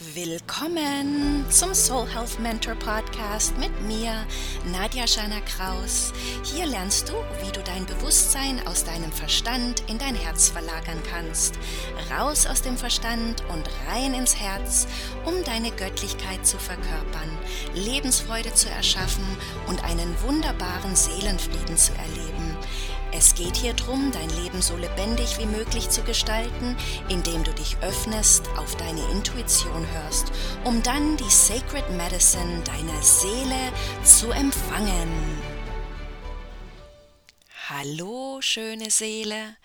Willkommen 0.00 1.44
zum 1.50 1.74
Soul 1.74 2.06
Health 2.06 2.38
Mentor 2.38 2.76
Podcast 2.76 3.58
mit 3.58 3.82
mir, 3.82 4.12
Nadja 4.70 5.08
Schana 5.08 5.40
Kraus. 5.40 6.12
Hier 6.44 6.66
lernst 6.66 7.08
du, 7.08 7.14
wie 7.42 7.50
du 7.50 7.60
dein 7.64 7.84
Bewusstsein 7.84 8.64
aus 8.68 8.84
deinem 8.84 9.10
Verstand 9.10 9.82
in 9.88 9.98
dein 9.98 10.14
Herz 10.14 10.50
verlagern 10.50 11.02
kannst. 11.10 11.58
Raus 12.12 12.46
aus 12.46 12.62
dem 12.62 12.76
Verstand 12.76 13.42
und 13.48 13.68
rein 13.88 14.14
ins 14.14 14.36
Herz, 14.36 14.86
um 15.24 15.34
deine 15.42 15.72
Göttlichkeit 15.72 16.46
zu 16.46 16.58
verkörpern, 16.58 17.36
Lebensfreude 17.74 18.54
zu 18.54 18.70
erschaffen 18.70 19.26
und 19.66 19.82
einen 19.82 20.14
wunderbaren 20.22 20.94
Seelenfrieden 20.94 21.76
zu 21.76 21.92
erleben. 21.94 22.37
Es 23.10 23.34
geht 23.34 23.56
hier 23.56 23.72
darum, 23.72 24.12
dein 24.12 24.28
Leben 24.42 24.60
so 24.60 24.76
lebendig 24.76 25.38
wie 25.38 25.46
möglich 25.46 25.88
zu 25.88 26.02
gestalten, 26.02 26.76
indem 27.08 27.42
du 27.42 27.52
dich 27.54 27.78
öffnest, 27.80 28.46
auf 28.56 28.76
deine 28.76 29.00
Intuition 29.10 29.86
hörst, 29.92 30.30
um 30.64 30.82
dann 30.82 31.16
die 31.16 31.30
Sacred 31.30 31.88
Medicine 31.92 32.62
deiner 32.64 33.02
Seele 33.02 33.72
zu 34.04 34.30
empfangen. 34.30 35.08
Hallo, 37.70 38.40
schöne 38.40 38.90
Seele. 38.90 39.56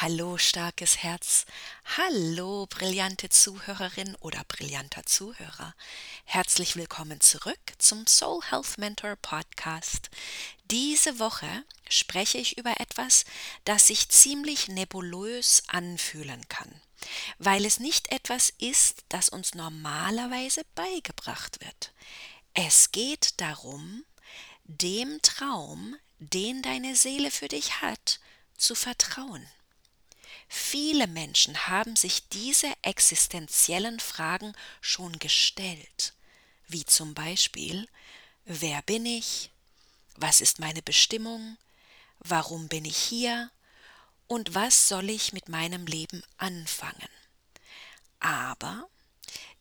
Hallo, 0.00 0.38
starkes 0.38 1.02
Herz. 1.02 1.46
Hallo, 1.98 2.66
brillante 2.66 3.28
Zuhörerin 3.28 4.14
oder 4.20 4.42
brillanter 4.46 5.04
Zuhörer. 5.04 5.74
Herzlich 6.24 6.76
willkommen 6.76 7.20
zurück 7.20 7.60
zum 7.78 8.06
Soul 8.06 8.40
Health 8.48 8.78
Mentor 8.78 9.16
Podcast. 9.16 10.10
Diese 10.70 11.18
Woche 11.18 11.64
spreche 11.88 12.38
ich 12.38 12.56
über 12.56 12.80
etwas, 12.80 13.24
das 13.64 13.88
sich 13.88 14.08
ziemlich 14.08 14.68
nebulös 14.68 15.64
anfühlen 15.66 16.46
kann, 16.48 16.80
weil 17.38 17.64
es 17.64 17.80
nicht 17.80 18.12
etwas 18.12 18.50
ist, 18.58 19.04
das 19.08 19.28
uns 19.28 19.54
normalerweise 19.54 20.62
beigebracht 20.76 21.60
wird. 21.60 21.92
Es 22.54 22.92
geht 22.92 23.40
darum, 23.40 24.04
dem 24.64 25.20
Traum, 25.22 25.96
den 26.18 26.62
deine 26.62 26.94
Seele 26.94 27.32
für 27.32 27.48
dich 27.48 27.80
hat, 27.80 28.20
zu 28.56 28.74
vertrauen. 28.74 29.46
Viele 30.48 31.06
Menschen 31.06 31.66
haben 31.66 31.96
sich 31.96 32.28
diese 32.28 32.72
existenziellen 32.82 33.98
Fragen 33.98 34.52
schon 34.80 35.18
gestellt, 35.18 36.14
wie 36.68 36.84
zum 36.84 37.14
Beispiel 37.14 37.88
Wer 38.44 38.82
bin 38.82 39.06
ich? 39.06 39.50
Was 40.16 40.40
ist 40.40 40.58
meine 40.58 40.82
Bestimmung? 40.82 41.56
Warum 42.18 42.68
bin 42.68 42.84
ich 42.84 42.96
hier? 42.96 43.50
Und 44.26 44.54
was 44.54 44.88
soll 44.88 45.10
ich 45.10 45.32
mit 45.32 45.48
meinem 45.48 45.86
Leben 45.86 46.22
anfangen? 46.36 47.08
Aber 48.20 48.88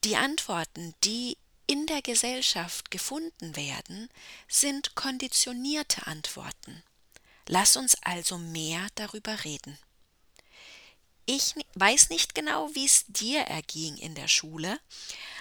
die 0.04 0.16
Antworten, 0.16 0.94
die 1.04 1.38
in 1.66 1.86
der 1.86 2.02
Gesellschaft 2.02 2.92
gefunden 2.92 3.56
werden, 3.56 4.10
sind 4.48 4.96
konditionierte 4.96 6.08
Antworten. 6.08 6.84
Lass 7.48 7.78
uns 7.78 7.96
also 8.02 8.38
mehr 8.38 8.88
darüber 8.96 9.44
reden. 9.44 9.78
Ich 11.26 11.54
weiß 11.76 12.10
nicht 12.10 12.34
genau, 12.34 12.74
wie 12.74 12.86
es 12.86 13.06
dir 13.08 13.42
erging 13.42 13.98
in 13.98 14.16
der 14.16 14.28
Schule, 14.28 14.80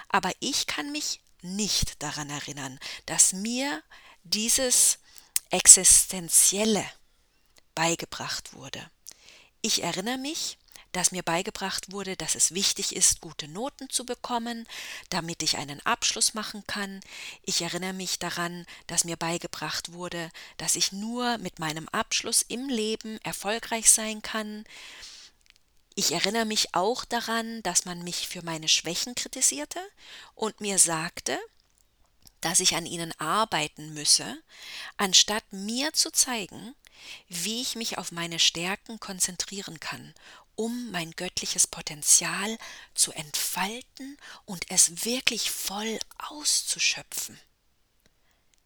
aber 0.08 0.32
ich 0.40 0.66
kann 0.66 0.92
mich 0.92 1.20
nicht 1.40 2.02
daran 2.02 2.28
erinnern, 2.28 2.78
dass 3.06 3.32
mir 3.32 3.82
dieses 4.34 4.98
Existenzielle 5.50 6.84
beigebracht 7.74 8.52
wurde. 8.52 8.90
Ich 9.62 9.82
erinnere 9.82 10.18
mich, 10.18 10.58
dass 10.92 11.12
mir 11.12 11.22
beigebracht 11.22 11.92
wurde, 11.92 12.16
dass 12.16 12.34
es 12.34 12.54
wichtig 12.54 12.96
ist, 12.96 13.20
gute 13.20 13.46
Noten 13.48 13.90
zu 13.90 14.04
bekommen, 14.06 14.66
damit 15.10 15.42
ich 15.42 15.58
einen 15.58 15.84
Abschluss 15.84 16.34
machen 16.34 16.64
kann. 16.66 17.00
Ich 17.42 17.62
erinnere 17.62 17.92
mich 17.92 18.18
daran, 18.18 18.66
dass 18.86 19.04
mir 19.04 19.16
beigebracht 19.16 19.92
wurde, 19.92 20.30
dass 20.56 20.76
ich 20.76 20.92
nur 20.92 21.38
mit 21.38 21.58
meinem 21.58 21.88
Abschluss 21.90 22.42
im 22.42 22.68
Leben 22.68 23.18
erfolgreich 23.22 23.90
sein 23.90 24.22
kann. 24.22 24.64
Ich 25.94 26.12
erinnere 26.12 26.46
mich 26.46 26.74
auch 26.74 27.04
daran, 27.04 27.62
dass 27.62 27.84
man 27.84 28.02
mich 28.02 28.28
für 28.28 28.42
meine 28.42 28.68
Schwächen 28.68 29.14
kritisierte 29.14 29.80
und 30.34 30.60
mir 30.60 30.78
sagte, 30.78 31.38
dass 32.40 32.60
ich 32.60 32.76
an 32.76 32.86
ihnen 32.86 33.12
arbeiten 33.18 33.94
müsse, 33.94 34.42
anstatt 34.96 35.44
mir 35.52 35.92
zu 35.92 36.10
zeigen, 36.10 36.74
wie 37.28 37.60
ich 37.60 37.74
mich 37.74 37.98
auf 37.98 38.12
meine 38.12 38.38
Stärken 38.38 39.00
konzentrieren 39.00 39.80
kann, 39.80 40.14
um 40.54 40.90
mein 40.90 41.12
göttliches 41.12 41.66
Potenzial 41.66 42.58
zu 42.94 43.12
entfalten 43.12 44.16
und 44.44 44.70
es 44.70 45.04
wirklich 45.04 45.50
voll 45.50 45.98
auszuschöpfen. 46.18 47.38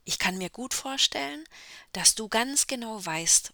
Ich 0.04 0.18
kann 0.18 0.38
mir 0.38 0.50
gut 0.50 0.74
vorstellen, 0.74 1.44
dass 1.92 2.14
du 2.14 2.28
ganz 2.28 2.66
genau 2.66 3.04
weißt, 3.04 3.52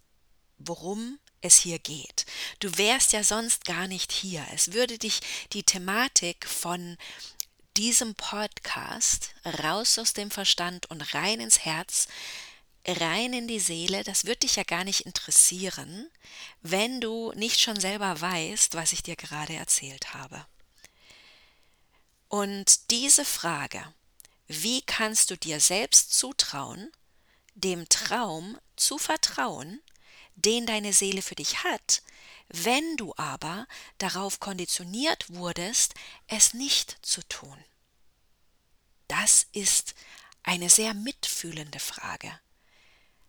worum 0.58 1.18
es 1.40 1.58
hier 1.58 1.78
geht. 1.78 2.26
Du 2.60 2.76
wärst 2.78 3.12
ja 3.12 3.22
sonst 3.22 3.64
gar 3.64 3.86
nicht 3.86 4.12
hier. 4.12 4.46
Es 4.52 4.72
würde 4.72 4.98
dich 4.98 5.20
die 5.52 5.62
Thematik 5.62 6.46
von 6.46 6.96
diesem 7.78 8.16
Podcast 8.16 9.30
raus 9.62 10.00
aus 10.00 10.12
dem 10.12 10.32
Verstand 10.32 10.90
und 10.90 11.14
rein 11.14 11.38
ins 11.38 11.64
Herz, 11.64 12.08
rein 12.84 13.32
in 13.32 13.46
die 13.46 13.60
Seele, 13.60 14.02
das 14.02 14.24
wird 14.24 14.42
dich 14.42 14.56
ja 14.56 14.64
gar 14.64 14.82
nicht 14.82 15.02
interessieren, 15.02 16.10
wenn 16.60 17.00
du 17.00 17.32
nicht 17.36 17.60
schon 17.60 17.78
selber 17.78 18.20
weißt, 18.20 18.74
was 18.74 18.92
ich 18.92 19.04
dir 19.04 19.14
gerade 19.14 19.54
erzählt 19.54 20.12
habe. 20.12 20.44
Und 22.26 22.90
diese 22.90 23.24
Frage, 23.24 23.94
wie 24.48 24.82
kannst 24.82 25.30
du 25.30 25.36
dir 25.36 25.60
selbst 25.60 26.18
zutrauen, 26.18 26.90
dem 27.54 27.88
Traum 27.88 28.58
zu 28.74 28.98
vertrauen, 28.98 29.80
den 30.34 30.66
deine 30.66 30.92
Seele 30.92 31.22
für 31.22 31.36
dich 31.36 31.62
hat, 31.62 32.02
wenn 32.48 32.96
du 32.96 33.14
aber 33.16 33.66
darauf 33.98 34.40
konditioniert 34.40 35.34
wurdest, 35.34 35.94
es 36.26 36.54
nicht 36.54 36.98
zu 37.02 37.22
tun? 37.28 37.64
Das 39.06 39.46
ist 39.52 39.94
eine 40.42 40.70
sehr 40.70 40.94
mitfühlende 40.94 41.78
Frage. 41.78 42.38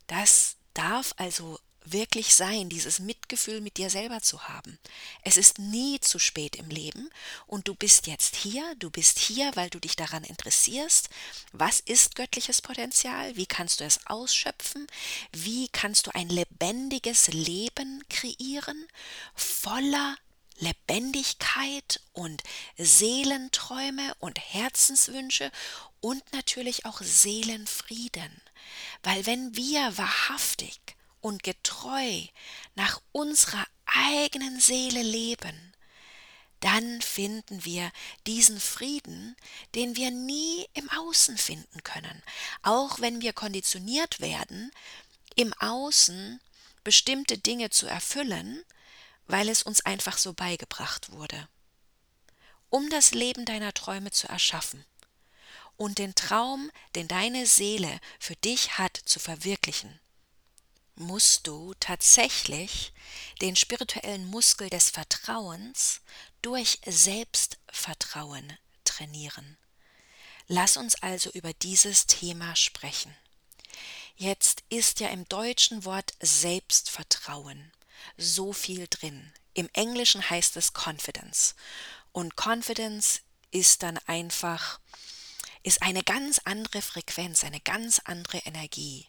Das 0.07 0.55
darf 0.73 1.13
also 1.17 1.59
wirklich 1.91 2.35
sein, 2.35 2.69
dieses 2.69 2.99
Mitgefühl 2.99 3.61
mit 3.61 3.77
dir 3.77 3.89
selber 3.89 4.21
zu 4.21 4.47
haben. 4.47 4.77
Es 5.23 5.37
ist 5.37 5.59
nie 5.59 5.99
zu 5.99 6.19
spät 6.19 6.55
im 6.55 6.69
Leben 6.69 7.09
und 7.47 7.67
du 7.67 7.75
bist 7.75 8.07
jetzt 8.07 8.35
hier, 8.35 8.75
du 8.79 8.89
bist 8.89 9.19
hier, 9.19 9.51
weil 9.55 9.69
du 9.69 9.79
dich 9.79 9.95
daran 9.95 10.23
interessierst, 10.23 11.09
was 11.51 11.79
ist 11.79 12.15
göttliches 12.15 12.61
Potenzial, 12.61 13.35
wie 13.35 13.45
kannst 13.45 13.79
du 13.79 13.85
es 13.85 14.05
ausschöpfen, 14.07 14.87
wie 15.31 15.67
kannst 15.69 16.07
du 16.07 16.15
ein 16.15 16.29
lebendiges 16.29 17.27
Leben 17.27 18.03
kreieren, 18.09 18.87
voller 19.35 20.15
Lebendigkeit 20.59 22.01
und 22.13 22.43
Seelenträume 22.77 24.13
und 24.19 24.39
Herzenswünsche 24.39 25.51
und 26.01 26.21
natürlich 26.33 26.85
auch 26.85 27.01
Seelenfrieden. 27.01 28.41
Weil 29.03 29.25
wenn 29.25 29.55
wir 29.55 29.97
wahrhaftig 29.97 30.79
und 31.21 31.43
getreu 31.43 32.23
nach 32.75 33.01
unserer 33.11 33.65
eigenen 33.85 34.59
Seele 34.59 35.01
leben, 35.01 35.73
dann 36.59 37.01
finden 37.01 37.63
wir 37.63 37.91
diesen 38.27 38.59
Frieden, 38.59 39.35
den 39.75 39.95
wir 39.95 40.11
nie 40.11 40.67
im 40.73 40.89
Außen 40.89 41.37
finden 41.37 41.83
können, 41.83 42.21
auch 42.63 42.99
wenn 42.99 43.21
wir 43.21 43.33
konditioniert 43.33 44.19
werden, 44.19 44.71
im 45.35 45.53
Außen 45.59 46.41
bestimmte 46.83 47.37
Dinge 47.37 47.69
zu 47.69 47.87
erfüllen, 47.87 48.63
weil 49.27 49.47
es 49.47 49.63
uns 49.63 49.81
einfach 49.81 50.17
so 50.17 50.33
beigebracht 50.33 51.11
wurde. 51.11 51.47
Um 52.69 52.89
das 52.89 53.11
Leben 53.11 53.45
deiner 53.45 53.73
Träume 53.73 54.11
zu 54.11 54.27
erschaffen 54.27 54.85
und 55.77 55.97
den 55.97 56.13
Traum, 56.13 56.71
den 56.95 57.07
deine 57.07 57.45
Seele 57.45 57.99
für 58.19 58.35
dich 58.35 58.77
hat, 58.77 58.97
zu 58.97 59.19
verwirklichen, 59.19 59.99
musst 60.99 61.47
du 61.47 61.73
tatsächlich 61.79 62.93
den 63.41 63.55
spirituellen 63.55 64.25
Muskel 64.25 64.69
des 64.69 64.89
Vertrauens 64.89 66.01
durch 66.41 66.79
Selbstvertrauen 66.85 68.57
trainieren. 68.83 69.57
Lass 70.47 70.77
uns 70.77 70.95
also 71.01 71.29
über 71.31 71.53
dieses 71.53 72.05
Thema 72.07 72.55
sprechen. 72.55 73.15
Jetzt 74.17 74.63
ist 74.69 74.99
ja 74.99 75.07
im 75.09 75.27
deutschen 75.29 75.85
Wort 75.85 76.13
Selbstvertrauen 76.19 77.71
so 78.17 78.51
viel 78.51 78.87
drin. 78.89 79.31
Im 79.53 79.69
Englischen 79.73 80.29
heißt 80.29 80.57
es 80.57 80.73
Confidence. 80.73 81.55
Und 82.11 82.33
Confidence 82.35 83.21
ist 83.51 83.83
dann 83.83 83.97
einfach, 83.99 84.79
ist 85.63 85.81
eine 85.81 86.03
ganz 86.03 86.39
andere 86.43 86.81
Frequenz, 86.81 87.43
eine 87.43 87.61
ganz 87.61 87.99
andere 87.99 88.39
Energie. 88.39 89.07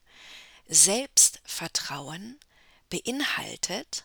Selbstvertrauen 1.51 2.39
beinhaltet, 2.91 4.05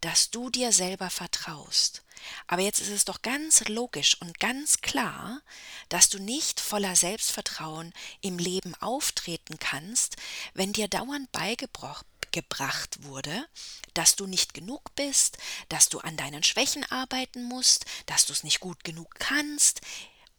dass 0.00 0.30
du 0.30 0.48
dir 0.50 0.72
selber 0.72 1.10
vertraust. 1.10 2.02
Aber 2.46 2.62
jetzt 2.62 2.80
ist 2.80 2.90
es 2.90 3.04
doch 3.04 3.20
ganz 3.20 3.68
logisch 3.68 4.20
und 4.20 4.40
ganz 4.40 4.80
klar, 4.80 5.42
dass 5.90 6.08
du 6.08 6.18
nicht 6.18 6.58
voller 6.58 6.96
Selbstvertrauen 6.96 7.92
im 8.22 8.38
Leben 8.38 8.74
auftreten 8.76 9.58
kannst, 9.58 10.16
wenn 10.54 10.72
dir 10.72 10.88
dauernd 10.88 11.30
beigebracht 11.32 12.06
gebracht 12.32 13.02
wurde, 13.02 13.46
dass 13.94 14.16
du 14.16 14.26
nicht 14.26 14.52
genug 14.52 14.94
bist, 14.94 15.38
dass 15.70 15.88
du 15.88 16.00
an 16.00 16.18
deinen 16.18 16.42
Schwächen 16.42 16.84
arbeiten 16.90 17.44
musst, 17.44 17.86
dass 18.04 18.26
du 18.26 18.34
es 18.34 18.44
nicht 18.44 18.60
gut 18.60 18.84
genug 18.84 19.14
kannst, 19.18 19.80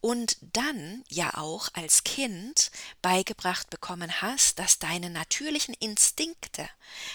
und 0.00 0.36
dann 0.40 1.04
ja 1.08 1.34
auch 1.36 1.68
als 1.74 2.04
Kind 2.04 2.70
beigebracht 3.02 3.70
bekommen 3.70 4.20
hast, 4.20 4.58
dass 4.58 4.78
deine 4.78 5.10
natürlichen 5.10 5.74
Instinkte, 5.74 6.68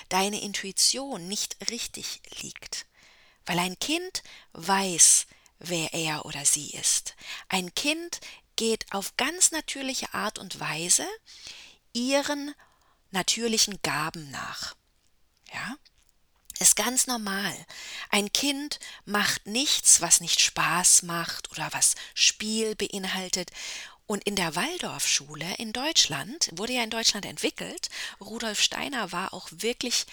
deine 0.09 0.41
Intuition 0.41 1.27
nicht 1.27 1.57
richtig 1.69 2.21
liegt. 2.41 2.85
Weil 3.45 3.59
ein 3.59 3.79
Kind 3.79 4.23
weiß, 4.53 5.27
wer 5.59 5.93
er 5.93 6.25
oder 6.25 6.45
sie 6.45 6.71
ist. 6.71 7.15
Ein 7.49 7.73
Kind 7.73 8.19
geht 8.55 8.85
auf 8.91 9.15
ganz 9.17 9.51
natürliche 9.51 10.13
Art 10.13 10.37
und 10.37 10.59
Weise 10.59 11.05
ihren 11.93 12.53
natürlichen 13.11 13.81
Gaben 13.81 14.29
nach. 14.31 14.75
Ja? 15.53 15.77
Ist 16.63 16.75
ganz 16.75 17.07
normal. 17.07 17.53
Ein 18.09 18.31
Kind 18.33 18.79
macht 19.05 19.45
nichts, 19.45 20.01
was 20.01 20.21
nicht 20.21 20.41
Spaß 20.41 21.03
macht 21.03 21.51
oder 21.51 21.67
was 21.71 21.95
Spiel 22.15 22.75
beinhaltet. 22.75 23.51
Und 24.05 24.23
in 24.23 24.35
der 24.35 24.55
Waldorfschule 24.55 25.55
in 25.57 25.73
Deutschland, 25.73 26.49
wurde 26.53 26.73
ja 26.73 26.83
in 26.83 26.89
Deutschland 26.89 27.25
entwickelt, 27.25 27.89
Rudolf 28.19 28.61
Steiner 28.61 29.11
war 29.11 29.33
auch 29.33 29.47
wirklich 29.51 30.05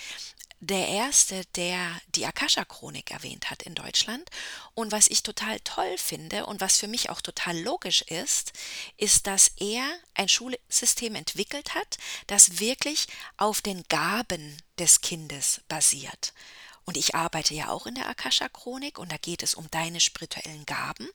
der 0.61 0.89
erste, 0.89 1.45
der 1.57 2.01
die 2.15 2.27
Akasha-Chronik 2.27 3.11
erwähnt 3.11 3.51
hat 3.51 3.62
in 3.62 3.75
Deutschland. 3.75 4.29
Und 4.75 4.93
was 4.93 5.09
ich 5.09 5.23
total 5.23 5.59
toll 5.61 5.97
finde 5.97 6.47
und 6.47 6.61
was 6.61 6.79
für 6.79 6.87
mich 6.87 7.09
auch 7.09 7.23
total 7.23 7.59
logisch 7.59 8.03
ist, 8.03 8.53
ist, 8.99 9.27
dass 9.27 9.53
er 9.57 9.83
ein 10.15 10.29
Schulsystem 10.29 11.15
entwickelt 11.15 11.75
hat, 11.75 11.97
das 12.27 12.61
wirklich 12.61 13.07
auf 13.39 13.62
den 13.62 13.85
Gaben 13.89 14.57
des 14.79 15.01
Kindes 15.01 15.62
basiert. 15.69 16.35
Und 16.85 16.97
ich 16.97 17.15
arbeite 17.15 17.55
ja 17.55 17.69
auch 17.69 17.87
in 17.87 17.95
der 17.95 18.09
Akasha-Chronik 18.09 18.99
und 18.99 19.12
da 19.12 19.17
geht 19.17 19.43
es 19.43 19.55
um 19.55 19.71
deine 19.71 20.01
spirituellen 20.01 20.67
Gaben. 20.67 21.09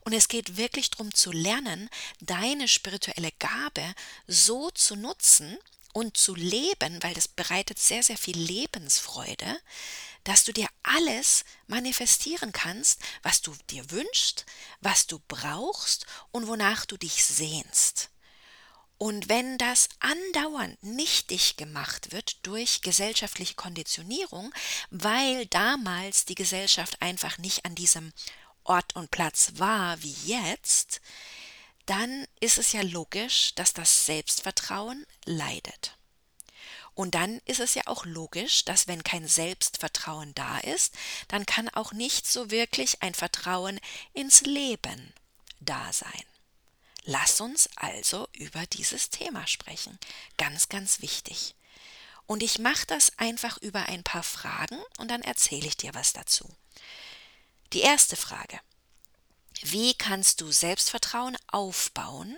Und 0.00 0.12
es 0.12 0.28
geht 0.28 0.56
wirklich 0.56 0.90
darum 0.90 1.14
zu 1.14 1.30
lernen, 1.30 1.88
deine 2.20 2.68
spirituelle 2.68 3.30
Gabe 3.38 3.94
so 4.26 4.70
zu 4.70 4.96
nutzen, 4.96 5.56
und 5.92 6.16
zu 6.16 6.34
leben, 6.34 7.02
weil 7.02 7.14
das 7.14 7.28
bereitet 7.28 7.78
sehr, 7.78 8.02
sehr 8.02 8.18
viel 8.18 8.38
Lebensfreude, 8.38 9.60
dass 10.24 10.44
du 10.44 10.52
dir 10.52 10.68
alles 10.82 11.44
manifestieren 11.66 12.52
kannst, 12.52 13.00
was 13.22 13.42
du 13.42 13.54
dir 13.70 13.90
wünschst, 13.90 14.46
was 14.80 15.06
du 15.06 15.18
brauchst 15.28 16.06
und 16.30 16.46
wonach 16.46 16.84
du 16.84 16.96
dich 16.96 17.24
sehnst. 17.24 18.10
Und 18.98 19.30
wenn 19.30 19.56
das 19.56 19.88
andauernd 20.00 20.82
nichtig 20.82 21.56
gemacht 21.56 22.12
wird 22.12 22.44
durch 22.46 22.82
gesellschaftliche 22.82 23.54
Konditionierung, 23.54 24.52
weil 24.90 25.46
damals 25.46 26.26
die 26.26 26.34
Gesellschaft 26.34 27.00
einfach 27.00 27.38
nicht 27.38 27.64
an 27.64 27.74
diesem 27.74 28.12
Ort 28.62 28.94
und 28.96 29.10
Platz 29.10 29.52
war 29.54 30.02
wie 30.02 30.14
jetzt, 30.26 31.00
dann 31.90 32.24
ist 32.38 32.56
es 32.56 32.70
ja 32.70 32.82
logisch, 32.82 33.52
dass 33.56 33.72
das 33.72 34.06
Selbstvertrauen 34.06 35.04
leidet. 35.24 35.96
Und 36.94 37.16
dann 37.16 37.40
ist 37.46 37.58
es 37.58 37.74
ja 37.74 37.82
auch 37.86 38.04
logisch, 38.04 38.64
dass 38.64 38.86
wenn 38.86 39.02
kein 39.02 39.26
Selbstvertrauen 39.26 40.32
da 40.36 40.58
ist, 40.58 40.94
dann 41.26 41.46
kann 41.46 41.68
auch 41.70 41.92
nicht 41.92 42.28
so 42.28 42.52
wirklich 42.52 43.02
ein 43.02 43.12
Vertrauen 43.12 43.80
ins 44.12 44.42
Leben 44.42 45.12
da 45.58 45.92
sein. 45.92 46.22
Lass 47.02 47.40
uns 47.40 47.68
also 47.74 48.28
über 48.34 48.66
dieses 48.66 49.10
Thema 49.10 49.48
sprechen. 49.48 49.98
Ganz, 50.36 50.68
ganz 50.68 51.02
wichtig. 51.02 51.56
Und 52.26 52.44
ich 52.44 52.60
mache 52.60 52.86
das 52.86 53.18
einfach 53.18 53.58
über 53.58 53.86
ein 53.86 54.04
paar 54.04 54.22
Fragen 54.22 54.78
und 54.98 55.10
dann 55.10 55.22
erzähle 55.22 55.66
ich 55.66 55.76
dir 55.76 55.92
was 55.94 56.12
dazu. 56.12 56.48
Die 57.72 57.80
erste 57.80 58.14
Frage. 58.14 58.60
Wie 59.62 59.94
kannst 59.94 60.40
du 60.40 60.50
Selbstvertrauen 60.50 61.36
aufbauen, 61.48 62.36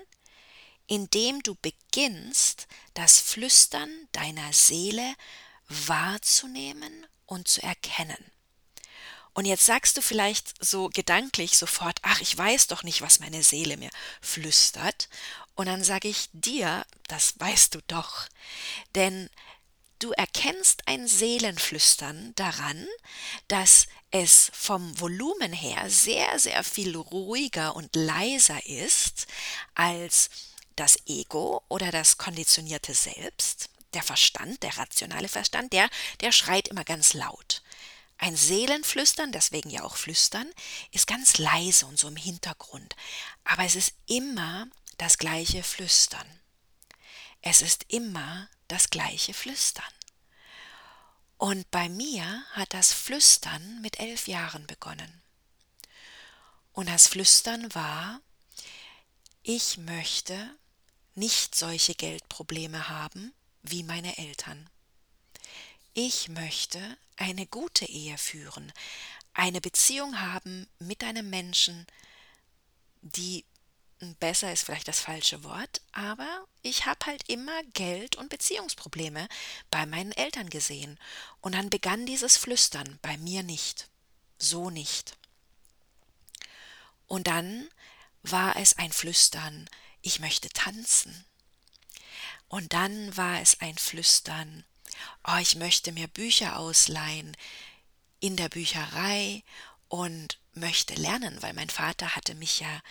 indem 0.86 1.42
du 1.42 1.54
beginnst, 1.56 2.66
das 2.94 3.18
Flüstern 3.20 3.90
deiner 4.12 4.52
Seele 4.52 5.14
wahrzunehmen 5.68 7.06
und 7.26 7.48
zu 7.48 7.62
erkennen? 7.62 8.32
Und 9.34 9.46
jetzt 9.46 9.64
sagst 9.64 9.96
du 9.96 10.02
vielleicht 10.02 10.62
so 10.62 10.88
gedanklich 10.90 11.56
sofort, 11.56 12.00
ach, 12.02 12.20
ich 12.20 12.36
weiß 12.36 12.66
doch 12.66 12.82
nicht, 12.82 13.00
was 13.00 13.20
meine 13.20 13.42
Seele 13.42 13.78
mir 13.78 13.90
flüstert. 14.20 15.08
Und 15.54 15.66
dann 15.66 15.82
sage 15.82 16.08
ich 16.08 16.28
dir, 16.32 16.84
das 17.08 17.38
weißt 17.40 17.74
du 17.74 17.80
doch. 17.86 18.26
Denn 18.94 19.30
Du 20.02 20.10
erkennst 20.10 20.88
ein 20.88 21.06
Seelenflüstern 21.06 22.32
daran, 22.34 22.88
dass 23.46 23.86
es 24.12 24.50
vom 24.54 25.00
Volumen 25.00 25.52
her 25.52 25.88
sehr, 25.90 26.38
sehr 26.38 26.62
viel 26.62 26.96
ruhiger 26.96 27.74
und 27.74 27.96
leiser 27.96 28.64
ist 28.66 29.26
als 29.74 30.30
das 30.76 30.98
Ego 31.06 31.62
oder 31.68 31.90
das 31.90 32.18
konditionierte 32.18 32.94
Selbst. 32.94 33.70
Der 33.94 34.02
Verstand, 34.02 34.62
der 34.62 34.76
rationale 34.78 35.28
Verstand, 35.28 35.72
der, 35.72 35.88
der 36.20 36.32
schreit 36.32 36.68
immer 36.68 36.84
ganz 36.84 37.14
laut. 37.14 37.62
Ein 38.18 38.36
Seelenflüstern, 38.36 39.32
deswegen 39.32 39.70
ja 39.70 39.82
auch 39.82 39.96
Flüstern, 39.96 40.48
ist 40.92 41.06
ganz 41.06 41.38
leise 41.38 41.86
und 41.86 41.98
so 41.98 42.08
im 42.08 42.16
Hintergrund. 42.16 42.94
Aber 43.44 43.64
es 43.64 43.76
ist 43.76 43.94
immer 44.06 44.68
das 44.98 45.18
gleiche 45.18 45.62
Flüstern. 45.62 46.26
Es 47.40 47.62
ist 47.62 47.86
immer 47.88 48.48
das 48.68 48.90
gleiche 48.90 49.34
Flüstern. 49.34 49.84
Und 51.42 51.68
bei 51.72 51.88
mir 51.88 52.44
hat 52.52 52.72
das 52.72 52.92
Flüstern 52.92 53.80
mit 53.82 53.98
elf 53.98 54.28
Jahren 54.28 54.64
begonnen. 54.68 55.22
Und 56.72 56.88
das 56.88 57.08
Flüstern 57.08 57.74
war, 57.74 58.20
ich 59.42 59.76
möchte 59.76 60.56
nicht 61.16 61.56
solche 61.56 61.96
Geldprobleme 61.96 62.88
haben 62.88 63.32
wie 63.64 63.82
meine 63.82 64.16
Eltern. 64.18 64.70
Ich 65.94 66.28
möchte 66.28 66.96
eine 67.16 67.48
gute 67.48 67.86
Ehe 67.86 68.18
führen, 68.18 68.72
eine 69.34 69.60
Beziehung 69.60 70.20
haben 70.20 70.68
mit 70.78 71.02
einem 71.02 71.28
Menschen, 71.28 71.88
die 73.00 73.44
besser 74.18 74.52
ist 74.52 74.64
vielleicht 74.64 74.88
das 74.88 75.00
falsche 75.00 75.44
Wort, 75.44 75.80
aber 75.92 76.44
ich 76.62 76.86
habe 76.86 77.06
halt 77.06 77.28
immer 77.28 77.62
Geld 77.74 78.16
und 78.16 78.28
Beziehungsprobleme 78.28 79.28
bei 79.70 79.86
meinen 79.86 80.12
Eltern 80.12 80.50
gesehen. 80.50 80.98
Und 81.40 81.54
dann 81.54 81.70
begann 81.70 82.06
dieses 82.06 82.36
Flüstern, 82.36 82.98
bei 83.02 83.16
mir 83.18 83.42
nicht, 83.42 83.88
so 84.38 84.70
nicht. 84.70 85.16
Und 87.06 87.26
dann 87.26 87.68
war 88.22 88.56
es 88.56 88.78
ein 88.78 88.92
Flüstern, 88.92 89.68
ich 90.02 90.20
möchte 90.20 90.48
tanzen. 90.48 91.24
Und 92.48 92.72
dann 92.72 93.16
war 93.16 93.40
es 93.40 93.60
ein 93.60 93.78
Flüstern, 93.78 94.64
oh, 95.26 95.38
ich 95.40 95.56
möchte 95.56 95.92
mir 95.92 96.08
Bücher 96.08 96.58
ausleihen 96.58 97.36
in 98.20 98.36
der 98.36 98.48
Bücherei 98.48 99.42
und 99.88 100.38
möchte 100.54 100.94
lernen, 100.94 101.40
weil 101.42 101.54
mein 101.54 101.70
Vater 101.70 102.14
hatte 102.14 102.34
mich 102.34 102.60
ja 102.60 102.82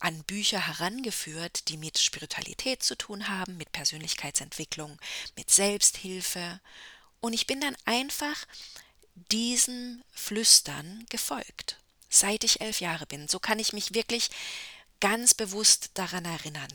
an 0.00 0.22
Bücher 0.24 0.66
herangeführt, 0.66 1.68
die 1.68 1.76
mit 1.76 1.98
Spiritualität 1.98 2.82
zu 2.82 2.96
tun 2.96 3.28
haben, 3.28 3.56
mit 3.56 3.72
Persönlichkeitsentwicklung, 3.72 4.98
mit 5.36 5.50
Selbsthilfe. 5.50 6.60
Und 7.20 7.32
ich 7.32 7.46
bin 7.46 7.60
dann 7.60 7.76
einfach 7.84 8.46
diesem 9.32 10.02
Flüstern 10.12 11.04
gefolgt, 11.10 11.78
seit 12.08 12.44
ich 12.44 12.60
elf 12.60 12.80
Jahre 12.80 13.06
bin. 13.06 13.28
So 13.28 13.38
kann 13.38 13.58
ich 13.58 13.72
mich 13.72 13.94
wirklich 13.94 14.30
ganz 15.00 15.34
bewusst 15.34 15.90
daran 15.94 16.24
erinnern. 16.24 16.72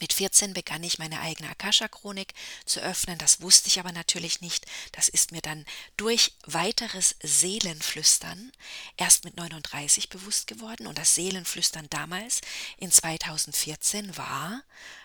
Mit 0.00 0.14
14 0.14 0.54
begann 0.54 0.82
ich 0.82 0.98
meine 0.98 1.20
eigene 1.20 1.50
Akasha-Chronik 1.50 2.32
zu 2.64 2.80
öffnen. 2.80 3.18
Das 3.18 3.42
wusste 3.42 3.68
ich 3.68 3.78
aber 3.78 3.92
natürlich 3.92 4.40
nicht. 4.40 4.66
Das 4.92 5.08
ist 5.08 5.30
mir 5.30 5.42
dann 5.42 5.66
durch 5.96 6.32
weiteres 6.46 7.16
Seelenflüstern 7.22 8.50
erst 8.96 9.24
mit 9.24 9.36
39 9.36 10.08
bewusst 10.08 10.46
geworden. 10.46 10.86
Und 10.86 10.98
das 10.98 11.14
Seelenflüstern 11.14 11.86
damals 11.90 12.40
in 12.78 12.90
2014 12.90 14.16
war 14.16 14.62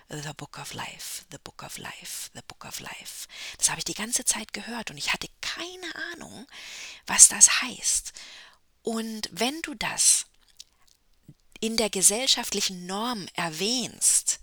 The 0.10 0.34
Book 0.38 0.60
of 0.60 0.74
Life, 0.74 1.26
The 1.32 1.40
Book 1.44 1.64
of 1.64 1.78
Life, 1.78 2.30
The 2.34 2.42
Book 2.48 2.64
of 2.64 2.80
Life. 2.80 3.28
Das 3.58 3.70
habe 3.70 3.80
ich 3.80 3.86
die 3.86 3.96
ganze 3.96 4.24
Zeit 4.24 4.54
gehört 4.54 4.92
und 4.92 4.98
ich 4.98 5.12
hatte 5.12 5.28
keine 5.42 5.96
Ahnung, 6.14 6.48
was 7.06 7.28
das 7.28 7.62
heißt. 7.62 8.14
Und 8.82 9.30
wenn 9.32 9.62
du 9.64 9.74
das 9.74 10.28
in 11.60 11.76
der 11.76 11.90
gesellschaftlichen 11.90 12.86
Norm 12.86 13.28
erwähnst, 13.34 14.40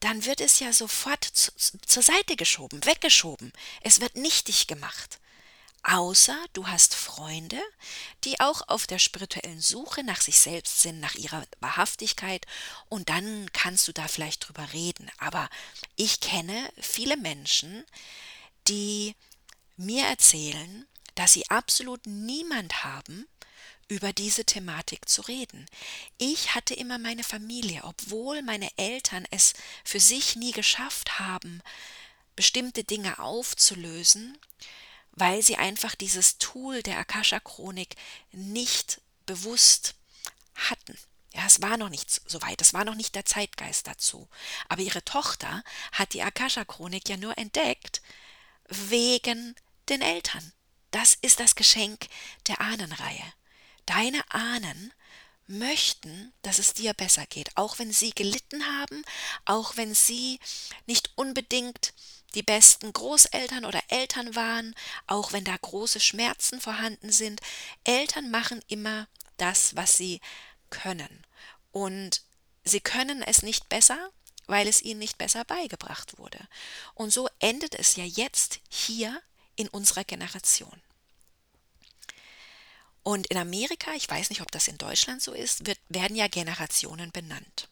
dann 0.00 0.24
wird 0.24 0.40
es 0.40 0.60
ja 0.60 0.72
sofort 0.72 1.24
zu, 1.24 1.52
zur 1.86 2.02
Seite 2.02 2.36
geschoben, 2.36 2.84
weggeschoben. 2.84 3.52
Es 3.80 4.00
wird 4.00 4.16
nichtig 4.16 4.66
gemacht. 4.66 5.18
Außer 5.88 6.36
du 6.52 6.66
hast 6.66 6.96
Freunde, 6.96 7.62
die 8.24 8.40
auch 8.40 8.62
auf 8.66 8.88
der 8.88 8.98
spirituellen 8.98 9.60
Suche 9.60 10.02
nach 10.02 10.20
sich 10.20 10.38
selbst 10.40 10.80
sind, 10.80 10.98
nach 10.98 11.14
ihrer 11.14 11.44
Wahrhaftigkeit, 11.60 12.44
und 12.88 13.08
dann 13.08 13.50
kannst 13.52 13.86
du 13.86 13.92
da 13.92 14.08
vielleicht 14.08 14.48
drüber 14.48 14.72
reden. 14.72 15.08
Aber 15.18 15.48
ich 15.94 16.18
kenne 16.18 16.72
viele 16.80 17.16
Menschen, 17.16 17.84
die 18.66 19.14
mir 19.76 20.06
erzählen, 20.06 20.88
dass 21.14 21.34
sie 21.34 21.48
absolut 21.50 22.04
niemand 22.06 22.82
haben, 22.82 23.28
über 23.88 24.12
diese 24.12 24.44
Thematik 24.44 25.08
zu 25.08 25.22
reden. 25.22 25.66
Ich 26.18 26.54
hatte 26.54 26.74
immer 26.74 26.98
meine 26.98 27.24
Familie, 27.24 27.84
obwohl 27.84 28.42
meine 28.42 28.68
Eltern 28.76 29.26
es 29.30 29.54
für 29.84 30.00
sich 30.00 30.36
nie 30.36 30.52
geschafft 30.52 31.18
haben, 31.18 31.62
bestimmte 32.34 32.84
Dinge 32.84 33.18
aufzulösen, 33.18 34.38
weil 35.12 35.42
sie 35.42 35.56
einfach 35.56 35.94
dieses 35.94 36.38
Tool 36.38 36.82
der 36.82 36.98
Akasha-Chronik 36.98 37.96
nicht 38.32 39.00
bewusst 39.24 39.94
hatten. 40.54 40.98
Ja, 41.32 41.46
es 41.46 41.60
war 41.60 41.76
noch 41.76 41.88
nicht 41.88 42.10
so 42.26 42.40
weit, 42.42 42.60
es 42.62 42.72
war 42.72 42.84
noch 42.84 42.94
nicht 42.94 43.14
der 43.14 43.24
Zeitgeist 43.24 43.86
dazu. 43.86 44.28
Aber 44.68 44.82
ihre 44.82 45.04
Tochter 45.04 45.62
hat 45.92 46.12
die 46.12 46.22
Akasha-Chronik 46.22 47.08
ja 47.08 47.16
nur 47.16 47.36
entdeckt 47.36 48.02
wegen 48.68 49.54
den 49.88 50.02
Eltern. 50.02 50.52
Das 50.90 51.14
ist 51.14 51.40
das 51.40 51.54
Geschenk 51.54 52.06
der 52.48 52.60
Ahnenreihe. 52.60 53.32
Deine 53.86 54.22
Ahnen 54.30 54.92
möchten, 55.46 56.32
dass 56.42 56.58
es 56.58 56.74
dir 56.74 56.92
besser 56.92 57.24
geht, 57.26 57.56
auch 57.56 57.78
wenn 57.78 57.92
sie 57.92 58.10
gelitten 58.10 58.66
haben, 58.66 59.04
auch 59.44 59.76
wenn 59.76 59.94
sie 59.94 60.40
nicht 60.86 61.10
unbedingt 61.14 61.94
die 62.34 62.42
besten 62.42 62.92
Großeltern 62.92 63.64
oder 63.64 63.80
Eltern 63.88 64.34
waren, 64.34 64.74
auch 65.06 65.32
wenn 65.32 65.44
da 65.44 65.56
große 65.56 66.00
Schmerzen 66.00 66.60
vorhanden 66.60 67.10
sind. 67.10 67.40
Eltern 67.84 68.30
machen 68.30 68.62
immer 68.68 69.08
das, 69.36 69.76
was 69.76 69.96
sie 69.96 70.20
können. 70.68 71.24
Und 71.72 72.22
sie 72.64 72.80
können 72.80 73.22
es 73.22 73.42
nicht 73.42 73.68
besser, 73.68 74.10
weil 74.46 74.68
es 74.68 74.82
ihnen 74.82 74.98
nicht 74.98 75.18
besser 75.18 75.44
beigebracht 75.44 76.18
wurde. 76.18 76.38
Und 76.94 77.12
so 77.12 77.28
endet 77.38 77.74
es 77.74 77.96
ja 77.96 78.04
jetzt 78.04 78.60
hier 78.68 79.22
in 79.56 79.68
unserer 79.68 80.04
Generation. 80.04 80.80
Und 83.06 83.28
in 83.28 83.36
Amerika, 83.36 83.94
ich 83.94 84.10
weiß 84.10 84.30
nicht, 84.30 84.40
ob 84.40 84.50
das 84.50 84.66
in 84.66 84.78
Deutschland 84.78 85.22
so 85.22 85.32
ist, 85.32 85.64
wird, 85.64 85.78
werden 85.88 86.16
ja 86.16 86.26
Generationen 86.26 87.12
benannt. 87.12 87.68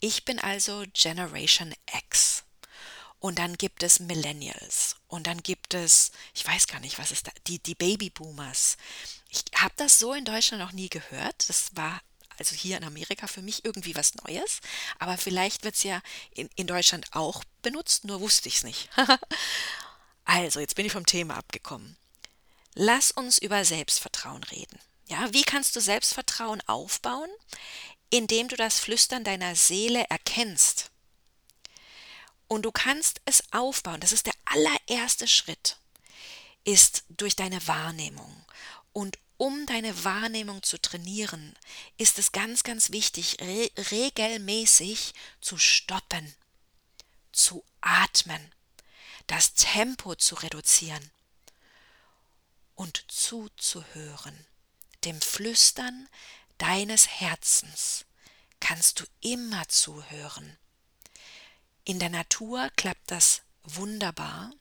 Ich 0.00 0.26
bin 0.26 0.38
also 0.38 0.84
Generation 0.92 1.74
X. 1.96 2.44
Und 3.20 3.38
dann 3.38 3.56
gibt 3.56 3.82
es 3.82 4.00
Millennials. 4.00 4.96
Und 5.06 5.26
dann 5.26 5.42
gibt 5.42 5.72
es, 5.72 6.12
ich 6.34 6.46
weiß 6.46 6.66
gar 6.66 6.78
nicht, 6.80 6.98
was 6.98 7.10
ist 7.10 7.26
da, 7.26 7.32
die, 7.46 7.58
die 7.58 7.74
Babyboomers. 7.74 8.76
Ich 9.30 9.44
habe 9.56 9.72
das 9.78 9.98
so 9.98 10.12
in 10.12 10.26
Deutschland 10.26 10.62
noch 10.62 10.72
nie 10.72 10.90
gehört. 10.90 11.48
Das 11.48 11.74
war 11.74 12.02
also 12.36 12.54
hier 12.54 12.76
in 12.76 12.84
Amerika 12.84 13.28
für 13.28 13.40
mich 13.40 13.64
irgendwie 13.64 13.96
was 13.96 14.14
Neues. 14.16 14.60
Aber 14.98 15.16
vielleicht 15.16 15.64
wird 15.64 15.76
es 15.76 15.84
ja 15.84 16.02
in, 16.32 16.50
in 16.54 16.66
Deutschland 16.66 17.06
auch 17.12 17.44
benutzt, 17.62 18.04
nur 18.04 18.20
wusste 18.20 18.50
ich 18.50 18.56
es 18.56 18.62
nicht. 18.62 18.90
also, 20.26 20.60
jetzt 20.60 20.74
bin 20.74 20.84
ich 20.84 20.92
vom 20.92 21.06
Thema 21.06 21.38
abgekommen. 21.38 21.96
Lass 22.80 23.10
uns 23.10 23.38
über 23.38 23.64
Selbstvertrauen 23.64 24.44
reden. 24.44 24.78
Ja, 25.08 25.32
wie 25.32 25.42
kannst 25.42 25.74
du 25.74 25.80
Selbstvertrauen 25.80 26.60
aufbauen? 26.68 27.28
Indem 28.08 28.46
du 28.46 28.54
das 28.54 28.78
Flüstern 28.78 29.24
deiner 29.24 29.56
Seele 29.56 30.04
erkennst 30.08 30.92
und 32.46 32.62
du 32.62 32.70
kannst 32.70 33.20
es 33.24 33.42
aufbauen. 33.50 33.98
Das 33.98 34.12
ist 34.12 34.26
der 34.26 34.34
allererste 34.44 35.26
Schritt, 35.26 35.78
ist 36.62 37.02
durch 37.08 37.34
deine 37.34 37.66
Wahrnehmung. 37.66 38.44
Und 38.92 39.18
um 39.38 39.66
deine 39.66 40.04
Wahrnehmung 40.04 40.62
zu 40.62 40.80
trainieren, 40.80 41.58
ist 41.96 42.20
es 42.20 42.30
ganz, 42.30 42.62
ganz 42.62 42.92
wichtig, 42.92 43.38
re 43.40 43.72
regelmäßig 43.90 45.14
zu 45.40 45.58
stoppen, 45.58 46.32
zu 47.32 47.64
atmen, 47.80 48.54
das 49.26 49.54
Tempo 49.54 50.14
zu 50.14 50.36
reduzieren 50.36 51.10
und 52.78 53.04
zuzuhören. 53.08 54.46
Dem 55.04 55.20
Flüstern 55.20 56.08
deines 56.58 57.08
Herzens 57.08 58.04
kannst 58.60 59.00
du 59.00 59.04
immer 59.20 59.66
zuhören. 59.68 60.56
In 61.84 61.98
der 61.98 62.08
Natur 62.08 62.70
klappt 62.76 63.10
das 63.10 63.42
wunderbar. 63.64 64.52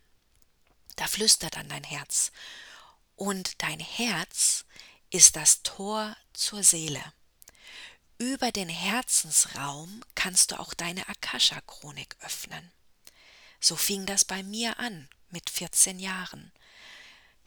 Da 0.95 1.05
flüstert 1.05 1.57
dann 1.57 1.69
dein 1.69 1.83
Herz. 1.83 2.31
Und 3.15 3.62
dein 3.62 3.79
Herz 3.79 4.65
ist 5.12 5.36
das 5.36 5.62
Tor 5.62 6.17
zur 6.33 6.63
Seele. 6.63 7.13
Über 8.17 8.51
den 8.51 8.69
Herzensraum 8.69 10.03
kannst 10.15 10.51
du 10.51 10.59
auch 10.59 10.74
deine 10.74 11.07
Akasha-Chronik 11.07 12.15
öffnen. 12.21 12.71
So 13.59 13.75
fing 13.75 14.07
das 14.07 14.25
bei 14.25 14.41
mir 14.41 14.79
an 14.79 15.07
mit 15.29 15.51
14 15.51 16.00
Jahren. 16.00 16.51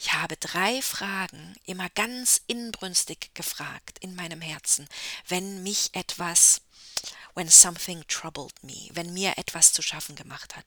Ich 0.03 0.15
habe 0.15 0.39
drei 0.39 0.81
Fragen 0.81 1.55
immer 1.67 1.91
ganz 1.91 2.41
inbrünstig 2.47 3.35
gefragt 3.35 3.99
in 3.99 4.15
meinem 4.15 4.41
Herzen, 4.41 4.89
wenn 5.29 5.63
mich 5.63 5.91
etwas 5.93 6.63
when 7.35 7.51
something 7.51 8.03
troubled 8.09 8.65
me, 8.65 8.89
wenn 8.93 9.13
mir 9.13 9.37
etwas 9.37 9.75
zu 9.75 9.83
schaffen 9.83 10.17
gemacht 10.17 10.57
hat, 10.57 10.65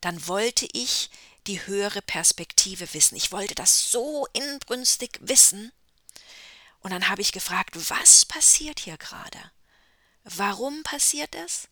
dann 0.00 0.26
wollte 0.26 0.66
ich 0.72 1.10
die 1.46 1.66
höhere 1.66 2.00
Perspektive 2.00 2.94
wissen. 2.94 3.16
Ich 3.16 3.32
wollte 3.32 3.54
das 3.54 3.90
so 3.90 4.26
inbrünstig 4.32 5.18
wissen. 5.20 5.70
Und 6.80 6.90
dann 6.92 7.10
habe 7.10 7.20
ich 7.20 7.32
gefragt, 7.32 7.90
was 7.90 8.24
passiert 8.24 8.80
hier 8.80 8.96
gerade? 8.96 9.52
Warum 10.24 10.82
passiert 10.84 11.34
es? 11.34 11.68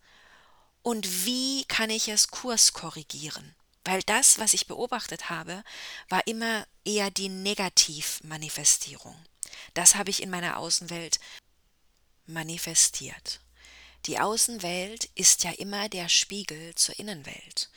Und 0.83 1.25
wie 1.25 1.65
kann 1.65 1.89
ich 1.89 2.09
es 2.09 2.29
kurskorrigieren? 2.29 3.55
Weil 3.87 4.03
das, 4.03 4.41
was 4.41 4.53
ich 4.53 4.67
beobachtet 4.67 5.31
habe, 5.31 5.63
war 6.09 6.27
immer 6.27 6.67
eher 6.85 7.09
die 7.13 7.29
Negativmanifestierung. 7.29 9.15
Das 9.75 9.95
habe 9.95 10.11
ich 10.11 10.25
in 10.25 10.29
meiner 10.29 10.59
Außenwelt 10.59 11.21
manifestiert. 12.27 13.41
Die 14.07 14.19
Außenwelt 14.19 15.05
ist 15.15 15.45
ja 15.45 15.53
immer 15.53 15.89
der 15.89 16.09
Spiegel 16.09 16.75
zur 16.75 16.99
Innenwelt. 16.99 17.71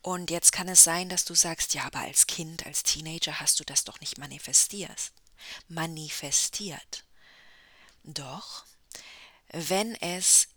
Und 0.00 0.30
jetzt 0.30 0.50
kann 0.50 0.68
es 0.68 0.82
sein, 0.82 1.10
dass 1.10 1.26
du 1.26 1.34
sagst, 1.34 1.74
ja, 1.74 1.84
aber 1.84 1.98
als 1.98 2.26
Kind, 2.26 2.64
als 2.64 2.82
Teenager 2.82 3.38
hast 3.38 3.60
du 3.60 3.64
das 3.64 3.84
doch 3.84 4.00
nicht 4.00 4.16
manifestiert. 4.16 5.12
Manifestiert. 5.68 7.04
Doch, 8.02 8.64
wenn 9.50 9.94
es 9.96 10.48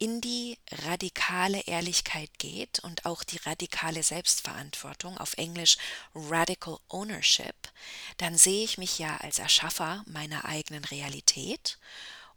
in 0.00 0.22
die 0.22 0.58
radikale 0.86 1.60
Ehrlichkeit 1.66 2.30
geht 2.38 2.80
und 2.80 3.04
auch 3.04 3.22
die 3.22 3.36
radikale 3.44 4.02
Selbstverantwortung, 4.02 5.18
auf 5.18 5.34
Englisch 5.34 5.76
Radical 6.14 6.78
Ownership, 6.88 7.68
dann 8.16 8.36
sehe 8.36 8.64
ich 8.64 8.78
mich 8.78 8.98
ja 8.98 9.18
als 9.18 9.38
Erschaffer 9.38 10.02
meiner 10.06 10.46
eigenen 10.46 10.84
Realität 10.86 11.78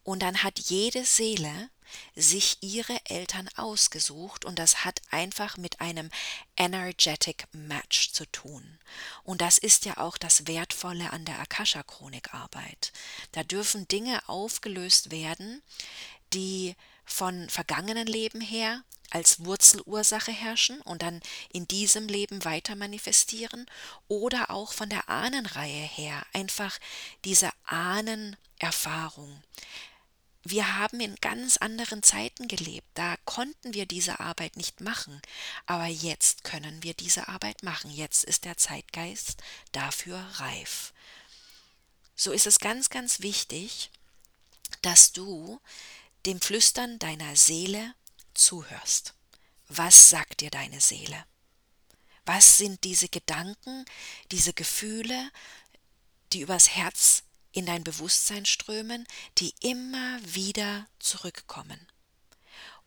und 0.03 0.21
dann 0.21 0.43
hat 0.43 0.59
jede 0.59 1.05
Seele 1.05 1.69
sich 2.15 2.57
ihre 2.61 2.99
Eltern 3.05 3.47
ausgesucht 3.55 4.43
und 4.43 4.59
das 4.59 4.83
hat 4.83 5.01
einfach 5.11 5.55
mit 5.55 5.79
einem 5.79 6.09
energetic 6.57 7.47
match 7.53 8.11
zu 8.11 8.25
tun. 8.25 8.79
Und 9.23 9.39
das 9.39 9.57
ist 9.57 9.85
ja 9.85 9.97
auch 9.97 10.17
das 10.17 10.47
Wertvolle 10.47 11.13
an 11.13 11.23
der 11.23 11.39
Akasha-Chronikarbeit. 11.39 12.91
Da 13.31 13.43
dürfen 13.43 13.87
Dinge 13.87 14.27
aufgelöst 14.27 15.11
werden, 15.11 15.61
die 16.33 16.75
von 17.05 17.49
vergangenen 17.49 18.07
Leben 18.07 18.41
her 18.41 18.83
als 19.13 19.45
Wurzelursache 19.45 20.31
herrschen 20.31 20.81
und 20.81 21.03
dann 21.03 21.21
in 21.51 21.67
diesem 21.67 22.07
Leben 22.07 22.43
weiter 22.45 22.75
manifestieren 22.75 23.67
oder 24.07 24.49
auch 24.49 24.73
von 24.73 24.89
der 24.89 25.07
Ahnenreihe 25.07 25.85
her 25.85 26.25
einfach 26.33 26.79
diese 27.23 27.51
Ahnenerfahrung. 27.65 29.43
Wir 30.45 30.77
haben 30.77 30.99
in 30.99 31.15
ganz 31.21 31.55
anderen 31.55 32.03
Zeiten 32.03 32.49
gelebt, 32.49 32.87
da 32.95 33.15
konnten 33.23 33.73
wir 33.73 33.85
diese 33.85 34.19
Arbeit 34.19 34.57
nicht 34.57 34.81
machen, 34.81 35.21
aber 35.67 35.85
jetzt 35.85 36.43
können 36.43 36.83
wir 36.83 36.93
diese 36.93 37.29
Arbeit 37.29 37.63
machen, 37.63 37.91
jetzt 37.91 38.25
ist 38.25 38.43
der 38.43 38.57
Zeitgeist 38.57 39.41
dafür 39.71 40.17
reif. 40.35 40.91
So 42.15 42.31
ist 42.31 42.45
es 42.45 42.59
ganz, 42.59 42.89
ganz 42.89 43.21
wichtig, 43.21 43.89
dass 44.81 45.13
du 45.13 45.61
dem 46.25 46.41
Flüstern 46.41 46.99
deiner 46.99 47.35
Seele 47.35 47.95
zuhörst. 48.33 49.13
Was 49.67 50.09
sagt 50.09 50.41
dir 50.41 50.49
deine 50.49 50.81
Seele? 50.81 51.25
Was 52.25 52.57
sind 52.57 52.83
diese 52.83 53.09
Gedanken, 53.09 53.85
diese 54.31 54.53
Gefühle, 54.53 55.31
die 56.31 56.41
übers 56.41 56.69
Herz 56.69 57.23
in 57.53 57.65
dein 57.65 57.83
Bewusstsein 57.83 58.45
strömen, 58.45 59.07
die 59.37 59.53
immer 59.61 60.19
wieder 60.23 60.87
zurückkommen. 60.99 61.87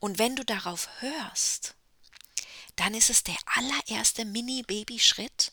Und 0.00 0.18
wenn 0.18 0.36
du 0.36 0.44
darauf 0.44 0.88
hörst, 1.00 1.74
dann 2.74 2.92
ist 2.92 3.08
es 3.08 3.24
der 3.24 3.38
allererste 3.46 4.24
Mini-Baby-Schritt, 4.24 5.52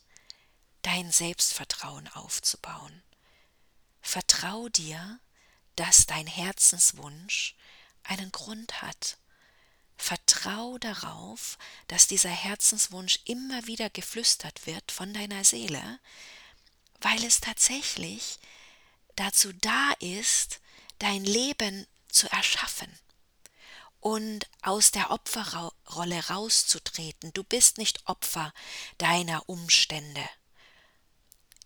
dein 0.82 1.12
Selbstvertrauen 1.12 2.10
aufzubauen. 2.10 3.04
Vertrau 4.02 4.68
dir, 4.68 5.20
dass 5.76 6.06
dein 6.06 6.28
Herzenswunsch 6.28 7.56
einen 8.04 8.32
Grund 8.32 8.82
hat. 8.82 9.18
Vertrau 9.98 10.78
darauf, 10.80 11.58
dass 11.88 12.08
dieser 12.08 12.30
Herzenswunsch 12.30 13.20
immer 13.26 13.66
wieder 13.68 13.90
geflüstert 13.90 14.66
wird 14.66 14.92
von 14.92 15.14
deiner 15.14 15.44
Seele, 15.44 16.00
weil 17.00 17.24
es 17.24 17.42
tatsächlich 17.42 18.40
dazu 19.16 19.54
da 19.54 19.94
ist, 20.00 20.60
dein 21.00 21.24
Leben 21.24 21.88
zu 22.10 22.28
erschaffen 22.32 22.92
und 24.00 24.50
aus 24.62 24.92
der 24.92 25.12
Opferrolle 25.12 26.28
rauszutreten. 26.28 27.32
Du 27.34 27.44
bist 27.44 27.78
nicht 27.78 28.08
Opfer 28.08 28.54
deiner 28.98 29.48
Umstände. 29.48 30.28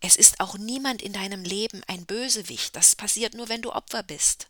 Es 0.00 0.16
ist 0.16 0.40
auch 0.40 0.56
niemand 0.56 1.02
in 1.02 1.12
deinem 1.12 1.42
Leben 1.42 1.82
ein 1.86 2.06
Bösewicht. 2.06 2.76
Das 2.76 2.94
passiert 2.94 3.34
nur, 3.34 3.48
wenn 3.48 3.62
du 3.62 3.72
Opfer 3.72 4.02
bist. 4.02 4.48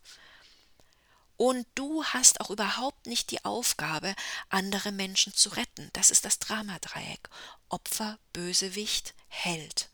Und 1.37 1.67
du 1.75 2.05
hast 2.05 2.41
auch 2.41 2.51
überhaupt 2.51 3.07
nicht 3.07 3.31
die 3.31 3.45
Aufgabe, 3.45 4.15
andere 4.49 4.91
Menschen 4.93 5.33
zu 5.33 5.51
retten. 5.51 5.89
Das 5.93 6.11
ist 6.11 6.25
das 6.25 6.41
Dramadreieck. 6.41 7.29
Opfer, 7.69 8.19
Bösewicht, 8.33 9.15
Held. 9.29 9.89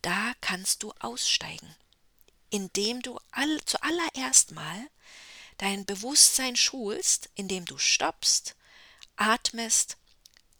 Da 0.00 0.32
kannst 0.40 0.82
du 0.84 0.92
aussteigen, 1.00 1.74
indem 2.50 3.02
du 3.02 3.18
all, 3.32 3.60
zuallererst 3.64 4.52
mal 4.52 4.88
dein 5.58 5.84
Bewusstsein 5.84 6.54
schulst, 6.54 7.30
indem 7.34 7.64
du 7.64 7.78
stoppst, 7.78 8.54
atmest, 9.16 9.96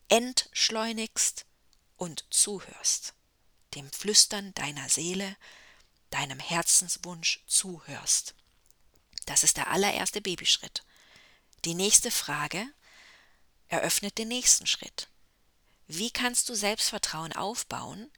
entschleunigst 0.09 1.47
und 1.97 2.25
zuhörst, 2.31 3.15
dem 3.75 3.91
Flüstern 3.93 4.55
deiner 4.55 4.89
Seele, 4.89 5.37
deinem 6.11 6.41
Herzenswunsch 6.41 7.43
zuhörst. 7.47 8.35
Das 9.27 9.45
ist 9.45 9.57
der 9.57 9.71
allererste 9.71 10.21
Babyschritt. 10.21 10.83
Die 11.65 11.75
nächste 11.75 12.11
Frage 12.11 12.67
eröffnet 13.69 14.17
den 14.19 14.29
nächsten 14.29 14.67
Schritt. 14.67 15.09
Wie 15.87 16.11
kannst 16.11 16.49
du 16.49 16.55
Selbstvertrauen 16.55 17.33
aufbauen, 17.33 18.11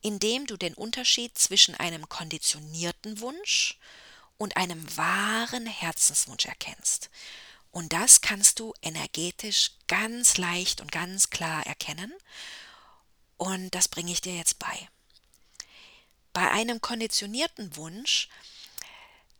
indem 0.00 0.46
du 0.46 0.56
den 0.56 0.74
Unterschied 0.74 1.36
zwischen 1.36 1.74
einem 1.74 2.08
konditionierten 2.08 3.20
Wunsch 3.20 3.78
und 4.38 4.56
einem 4.56 4.96
wahren 4.96 5.66
Herzenswunsch 5.66 6.46
erkennst? 6.46 7.10
Und 7.70 7.92
das 7.92 8.20
kannst 8.20 8.60
du 8.60 8.74
energetisch 8.82 9.72
ganz 9.88 10.36
leicht 10.36 10.80
und 10.80 10.90
ganz 10.90 11.30
klar 11.30 11.66
erkennen. 11.66 12.12
Und 13.38 13.70
das 13.74 13.88
bringe 13.88 14.12
ich 14.12 14.20
dir 14.20 14.36
jetzt 14.36 14.58
bei. 14.58 14.88
Bei 16.32 16.50
einem 16.50 16.80
konditionierten 16.80 17.74
Wunsch 17.76 18.28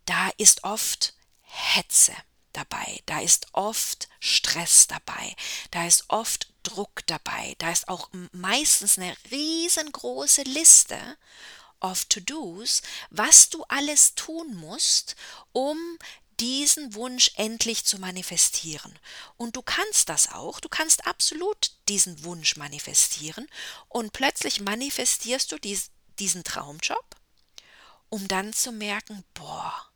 da 0.08 0.30
ist 0.38 0.64
oft 0.64 1.12
Hetze 1.42 2.14
dabei, 2.54 3.02
da 3.04 3.20
ist 3.20 3.48
oft 3.52 4.08
Stress 4.20 4.86
dabei, 4.86 5.36
da 5.70 5.86
ist 5.86 6.04
oft 6.08 6.50
Druck 6.62 7.06
dabei, 7.06 7.54
da 7.58 7.70
ist 7.70 7.88
auch 7.88 8.08
meistens 8.32 8.96
eine 8.96 9.14
riesengroße 9.30 10.42
Liste 10.42 10.98
of 11.80 12.06
To-Dos, 12.06 12.80
was 13.10 13.50
du 13.50 13.64
alles 13.64 14.14
tun 14.14 14.56
musst, 14.56 15.14
um 15.52 15.76
diesen 16.40 16.94
Wunsch 16.94 17.32
endlich 17.36 17.84
zu 17.84 17.98
manifestieren. 17.98 18.98
Und 19.36 19.56
du 19.56 19.62
kannst 19.62 20.08
das 20.08 20.30
auch, 20.32 20.60
du 20.60 20.68
kannst 20.68 21.06
absolut 21.06 21.72
diesen 21.88 22.24
Wunsch 22.24 22.56
manifestieren 22.56 23.46
und 23.88 24.12
plötzlich 24.12 24.60
manifestierst 24.60 25.50
du 25.52 25.58
dies, 25.58 25.90
diesen 26.18 26.44
Traumjob, 26.44 27.16
um 28.08 28.28
dann 28.28 28.52
zu 28.52 28.72
merken, 28.72 29.24
boah, 29.34 29.88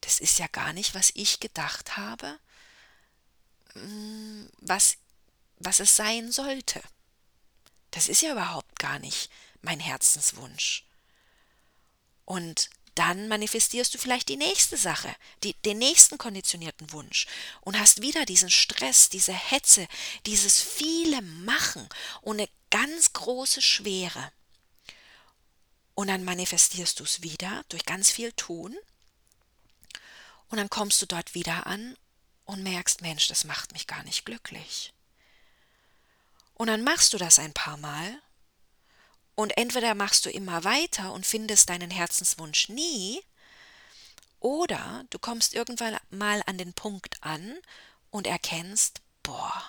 das 0.00 0.18
ist 0.18 0.38
ja 0.38 0.46
gar 0.48 0.72
nicht, 0.72 0.94
was 0.94 1.12
ich 1.14 1.40
gedacht 1.40 1.96
habe, 1.96 2.38
mm, 3.74 4.46
was, 4.58 4.96
was 5.58 5.80
es 5.80 5.96
sein 5.96 6.32
sollte. 6.32 6.82
Das 7.90 8.08
ist 8.08 8.22
ja 8.22 8.32
überhaupt 8.32 8.78
gar 8.78 8.98
nicht 8.98 9.30
mein 9.60 9.78
Herzenswunsch. 9.80 10.86
Und 12.24 12.70
dann 12.94 13.28
manifestierst 13.28 13.94
du 13.94 13.98
vielleicht 13.98 14.28
die 14.28 14.36
nächste 14.36 14.76
Sache, 14.76 15.14
die, 15.42 15.54
den 15.64 15.78
nächsten 15.78 16.18
konditionierten 16.18 16.92
Wunsch 16.92 17.26
und 17.62 17.78
hast 17.78 18.02
wieder 18.02 18.26
diesen 18.26 18.50
Stress, 18.50 19.08
diese 19.08 19.32
Hetze, 19.32 19.86
dieses 20.26 20.60
viele 20.60 21.22
Machen 21.22 21.88
und 22.20 22.38
eine 22.40 22.48
ganz 22.70 23.12
große 23.12 23.62
Schwere. 23.62 24.32
Und 25.94 26.08
dann 26.08 26.24
manifestierst 26.24 27.00
du 27.00 27.04
es 27.04 27.22
wieder 27.22 27.64
durch 27.68 27.84
ganz 27.84 28.10
viel 28.10 28.32
Tun 28.32 28.76
und 30.48 30.58
dann 30.58 30.70
kommst 30.70 31.00
du 31.00 31.06
dort 31.06 31.34
wieder 31.34 31.66
an 31.66 31.96
und 32.44 32.62
merkst, 32.62 33.00
Mensch, 33.00 33.28
das 33.28 33.44
macht 33.44 33.72
mich 33.72 33.86
gar 33.86 34.02
nicht 34.02 34.24
glücklich. 34.24 34.92
Und 36.54 36.66
dann 36.66 36.84
machst 36.84 37.12
du 37.12 37.18
das 37.18 37.38
ein 37.38 37.54
paar 37.54 37.76
Mal 37.78 38.20
und 39.42 39.56
entweder 39.56 39.94
machst 39.94 40.24
du 40.24 40.30
immer 40.30 40.62
weiter 40.62 41.12
und 41.12 41.26
findest 41.26 41.68
deinen 41.68 41.90
Herzenswunsch 41.90 42.68
nie, 42.68 43.20
oder 44.38 45.04
du 45.10 45.18
kommst 45.18 45.54
irgendwann 45.54 45.98
mal 46.10 46.42
an 46.46 46.58
den 46.58 46.72
Punkt 46.72 47.22
an 47.22 47.56
und 48.10 48.26
erkennst, 48.26 49.00
boah, 49.22 49.62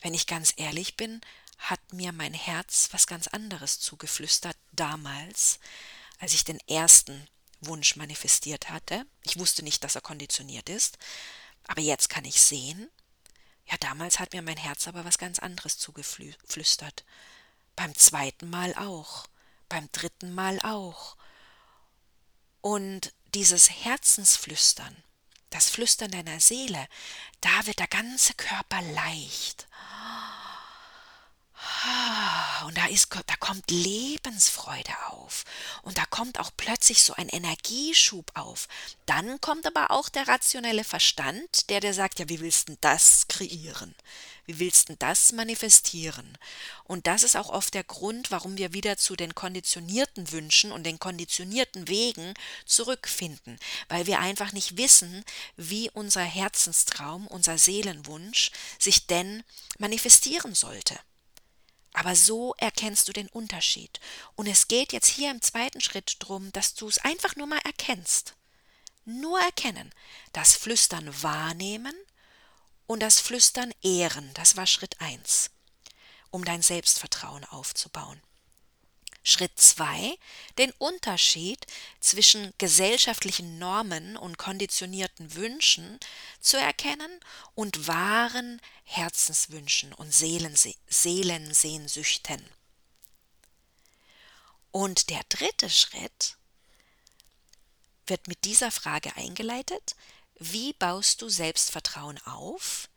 wenn 0.00 0.14
ich 0.14 0.26
ganz 0.26 0.52
ehrlich 0.56 0.96
bin, 0.96 1.20
hat 1.58 1.80
mir 1.92 2.12
mein 2.12 2.34
Herz 2.34 2.88
was 2.92 3.06
ganz 3.06 3.28
anderes 3.28 3.78
zugeflüstert 3.78 4.56
damals, 4.72 5.60
als 6.18 6.34
ich 6.34 6.44
den 6.44 6.58
ersten 6.68 7.28
Wunsch 7.60 7.96
manifestiert 7.96 8.68
hatte. 8.70 9.06
Ich 9.22 9.38
wusste 9.38 9.62
nicht, 9.62 9.84
dass 9.84 9.94
er 9.94 10.00
konditioniert 10.00 10.68
ist, 10.68 10.98
aber 11.68 11.82
jetzt 11.82 12.08
kann 12.08 12.24
ich 12.24 12.40
sehen, 12.40 12.88
ja, 13.66 13.76
damals 13.78 14.18
hat 14.18 14.32
mir 14.32 14.42
mein 14.42 14.56
Herz 14.56 14.88
aber 14.88 15.04
was 15.04 15.18
ganz 15.18 15.38
anderes 15.38 15.78
zugeflüstert. 15.78 17.04
Beim 17.80 17.94
zweiten 17.94 18.50
Mal 18.50 18.74
auch, 18.74 19.24
beim 19.70 19.90
dritten 19.92 20.34
Mal 20.34 20.60
auch. 20.60 21.16
Und 22.60 23.14
dieses 23.32 23.70
Herzensflüstern, 23.70 24.94
das 25.48 25.70
Flüstern 25.70 26.10
deiner 26.10 26.40
Seele, 26.40 26.86
da 27.40 27.66
wird 27.66 27.78
der 27.78 27.86
ganze 27.86 28.34
Körper 28.34 28.82
leicht. 28.82 29.66
Und 32.66 32.76
da, 32.76 32.86
ist, 32.86 33.08
da 33.12 33.36
kommt 33.38 33.70
Lebensfreude 33.70 34.92
auf. 35.08 35.44
Und 35.82 35.98
da 35.98 36.04
kommt 36.06 36.38
auch 36.38 36.50
plötzlich 36.56 37.02
so 37.02 37.14
ein 37.14 37.28
Energieschub 37.28 38.30
auf. 38.34 38.68
Dann 39.06 39.40
kommt 39.40 39.66
aber 39.66 39.90
auch 39.90 40.08
der 40.08 40.28
rationelle 40.28 40.84
Verstand, 40.84 41.70
der 41.70 41.80
dir 41.80 41.94
sagt, 41.94 42.18
ja, 42.18 42.28
wie 42.28 42.40
willst 42.40 42.68
du 42.68 42.76
das 42.80 43.26
kreieren? 43.28 43.94
Wie 44.46 44.58
willst 44.58 44.88
du 44.88 44.96
das 44.96 45.32
manifestieren? 45.32 46.36
Und 46.84 47.06
das 47.06 47.22
ist 47.22 47.36
auch 47.36 47.50
oft 47.50 47.72
der 47.72 47.84
Grund, 47.84 48.30
warum 48.30 48.56
wir 48.56 48.72
wieder 48.72 48.96
zu 48.96 49.14
den 49.14 49.34
konditionierten 49.34 50.32
Wünschen 50.32 50.72
und 50.72 50.84
den 50.84 50.98
konditionierten 50.98 51.88
Wegen 51.88 52.34
zurückfinden, 52.66 53.58
weil 53.88 54.06
wir 54.06 54.18
einfach 54.18 54.52
nicht 54.52 54.76
wissen, 54.76 55.24
wie 55.56 55.88
unser 55.90 56.24
Herzenstraum, 56.24 57.26
unser 57.28 57.58
Seelenwunsch 57.58 58.50
sich 58.78 59.06
denn 59.06 59.44
manifestieren 59.78 60.54
sollte. 60.54 60.98
Aber 61.92 62.14
so 62.14 62.54
erkennst 62.54 63.08
du 63.08 63.12
den 63.12 63.28
Unterschied. 63.28 64.00
Und 64.36 64.46
es 64.46 64.68
geht 64.68 64.92
jetzt 64.92 65.08
hier 65.08 65.30
im 65.30 65.42
zweiten 65.42 65.80
Schritt 65.80 66.16
darum, 66.20 66.52
dass 66.52 66.74
du 66.74 66.88
es 66.88 66.98
einfach 66.98 67.36
nur 67.36 67.46
mal 67.46 67.60
erkennst. 67.64 68.34
Nur 69.04 69.40
erkennen. 69.40 69.90
Das 70.32 70.54
Flüstern 70.54 71.10
wahrnehmen 71.22 71.94
und 72.86 73.00
das 73.00 73.18
Flüstern 73.18 73.72
ehren. 73.82 74.30
Das 74.34 74.56
war 74.56 74.66
Schritt 74.66 75.00
1, 75.00 75.50
um 76.30 76.44
dein 76.44 76.62
Selbstvertrauen 76.62 77.44
aufzubauen. 77.44 78.20
Schritt 79.22 79.60
2, 79.60 80.16
den 80.56 80.72
Unterschied 80.78 81.66
zwischen 82.00 82.54
gesellschaftlichen 82.56 83.58
Normen 83.58 84.16
und 84.16 84.38
konditionierten 84.38 85.34
Wünschen 85.34 86.00
zu 86.40 86.56
erkennen 86.56 87.20
und 87.54 87.86
wahren 87.86 88.60
Herzenswünschen 88.84 89.92
und 89.92 90.12
Seelense 90.14 90.74
Seelensehnsüchten. 90.88 92.42
Und 94.70 95.10
der 95.10 95.22
dritte 95.28 95.68
Schritt 95.68 96.36
wird 98.06 98.26
mit 98.26 98.44
dieser 98.44 98.70
Frage 98.70 99.14
eingeleitet, 99.16 99.96
wie 100.38 100.72
baust 100.72 101.20
du 101.20 101.28
Selbstvertrauen 101.28 102.18
auf, 102.24 102.88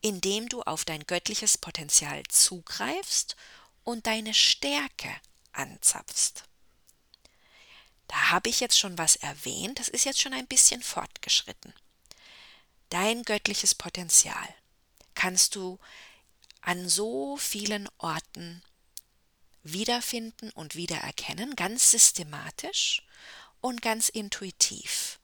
indem 0.00 0.48
du 0.48 0.62
auf 0.62 0.84
dein 0.84 1.04
göttliches 1.06 1.58
Potenzial 1.58 2.22
zugreifst 2.28 3.36
und 3.84 4.06
deine 4.06 4.32
Stärke 4.32 5.14
anzapfst. 5.58 6.44
Da 8.06 8.30
habe 8.30 8.48
ich 8.48 8.60
jetzt 8.60 8.78
schon 8.78 8.96
was 8.96 9.16
erwähnt, 9.16 9.78
das 9.78 9.88
ist 9.88 10.04
jetzt 10.04 10.20
schon 10.20 10.32
ein 10.32 10.46
bisschen 10.46 10.82
fortgeschritten. 10.82 11.74
Dein 12.88 13.22
göttliches 13.22 13.74
Potenzial 13.74 14.48
kannst 15.14 15.54
du 15.54 15.78
an 16.62 16.88
so 16.88 17.36
vielen 17.36 17.88
Orten 17.98 18.62
wiederfinden 19.62 20.50
und 20.50 20.74
wiedererkennen, 20.74 21.54
ganz 21.54 21.90
systematisch 21.90 23.02
und 23.60 23.82
ganz 23.82 24.08
intuitiv. 24.08 25.18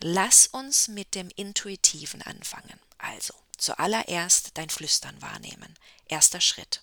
Lass 0.00 0.46
uns 0.46 0.88
mit 0.88 1.14
dem 1.14 1.30
Intuitiven 1.36 2.20
anfangen. 2.22 2.78
Also, 2.98 3.32
zuallererst 3.56 4.50
dein 4.54 4.68
Flüstern 4.68 5.20
wahrnehmen. 5.22 5.74
Erster 6.06 6.40
Schritt. 6.40 6.82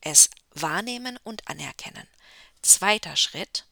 Es 0.00 0.30
wahrnehmen 0.52 1.18
und 1.24 1.46
anerkennen. 1.48 2.06
Zweiter 2.62 3.16
Schritt. 3.16 3.66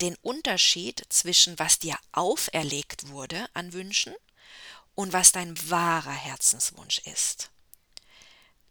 Den 0.00 0.14
Unterschied 0.22 1.04
zwischen 1.08 1.58
was 1.58 1.78
dir 1.78 1.98
auferlegt 2.12 3.08
wurde 3.08 3.48
an 3.54 3.72
Wünschen 3.72 4.14
und 4.94 5.12
was 5.12 5.32
dein 5.32 5.56
wahrer 5.70 6.12
Herzenswunsch 6.12 6.98
ist. 6.98 7.50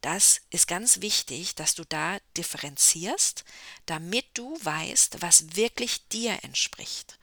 Das 0.02 0.42
ist 0.52 0.68
ganz 0.68 1.02
wichtig, 1.02 1.56
dass 1.56 1.76
du 1.76 1.84
da 1.84 2.20
differenzierst, 2.38 3.44
damit 3.86 4.26
du 4.36 4.58
weißt, 4.64 5.22
was 5.22 5.56
wirklich 5.56 6.08
dir 6.10 6.44
entspricht. 6.44 7.18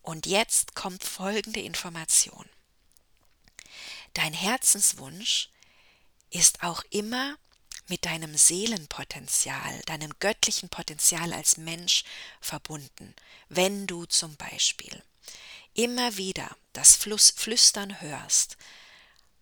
Und 0.00 0.26
jetzt 0.26 0.74
kommt 0.74 1.04
folgende 1.04 1.60
Information. 1.60 2.48
Dein 4.14 4.32
Herzenswunsch 4.32 5.50
ist 6.30 6.62
auch 6.62 6.84
immer 6.90 7.36
mit 7.88 8.04
deinem 8.04 8.36
Seelenpotenzial, 8.36 9.80
deinem 9.86 10.12
göttlichen 10.18 10.68
Potenzial 10.68 11.32
als 11.32 11.56
Mensch 11.56 12.04
verbunden, 12.40 13.14
wenn 13.48 13.86
du 13.86 14.06
zum 14.06 14.36
Beispiel 14.36 15.02
immer 15.74 16.16
wieder 16.16 16.56
das 16.72 16.96
Fluss, 16.96 17.30
Flüstern 17.30 18.00
hörst, 18.00 18.56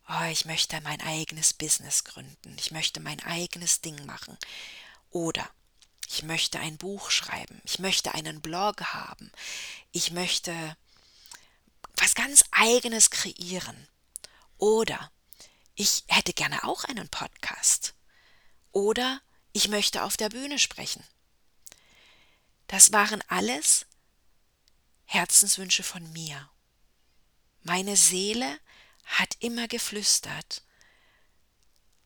oh, 0.09 0.25
ich 0.31 0.45
möchte 0.45 0.81
mein 0.81 1.01
eigenes 1.01 1.53
Business 1.53 2.05
gründen, 2.05 2.57
ich 2.59 2.71
möchte 2.71 3.01
mein 3.01 3.21
eigenes 3.23 3.81
Ding 3.81 4.05
machen. 4.07 4.37
Oder 5.11 5.49
ich 6.09 6.23
möchte 6.23 6.59
ein 6.59 6.79
Buch 6.79 7.11
schreiben, 7.11 7.61
ich 7.65 7.79
möchte 7.79 8.15
einen 8.15 8.41
Blog 8.41 8.81
haben, 8.95 9.31
ich 9.93 10.11
möchte 10.11 10.77
was 11.97 12.15
ganz 12.15 12.45
eigenes 12.51 13.11
kreieren. 13.11 13.89
Oder 14.59 15.11
ich 15.75 16.05
hätte 16.09 16.33
gerne 16.33 16.65
auch 16.65 16.85
einen 16.85 17.09
Podcast. 17.09 17.95
Oder 18.73 19.21
ich 19.53 19.69
möchte 19.69 20.03
auf 20.03 20.17
der 20.17 20.31
Bühne 20.31 20.59
sprechen. 20.59 21.05
Das 22.67 22.93
waren 22.93 23.23
alles 23.29 23.87
Herzenswünsche 25.05 25.83
von 25.83 26.11
mir. 26.13 26.51
Meine 27.63 27.97
Seele 27.97 28.59
hat 29.05 29.37
immer 29.41 29.69
geflüstert, 29.69 30.63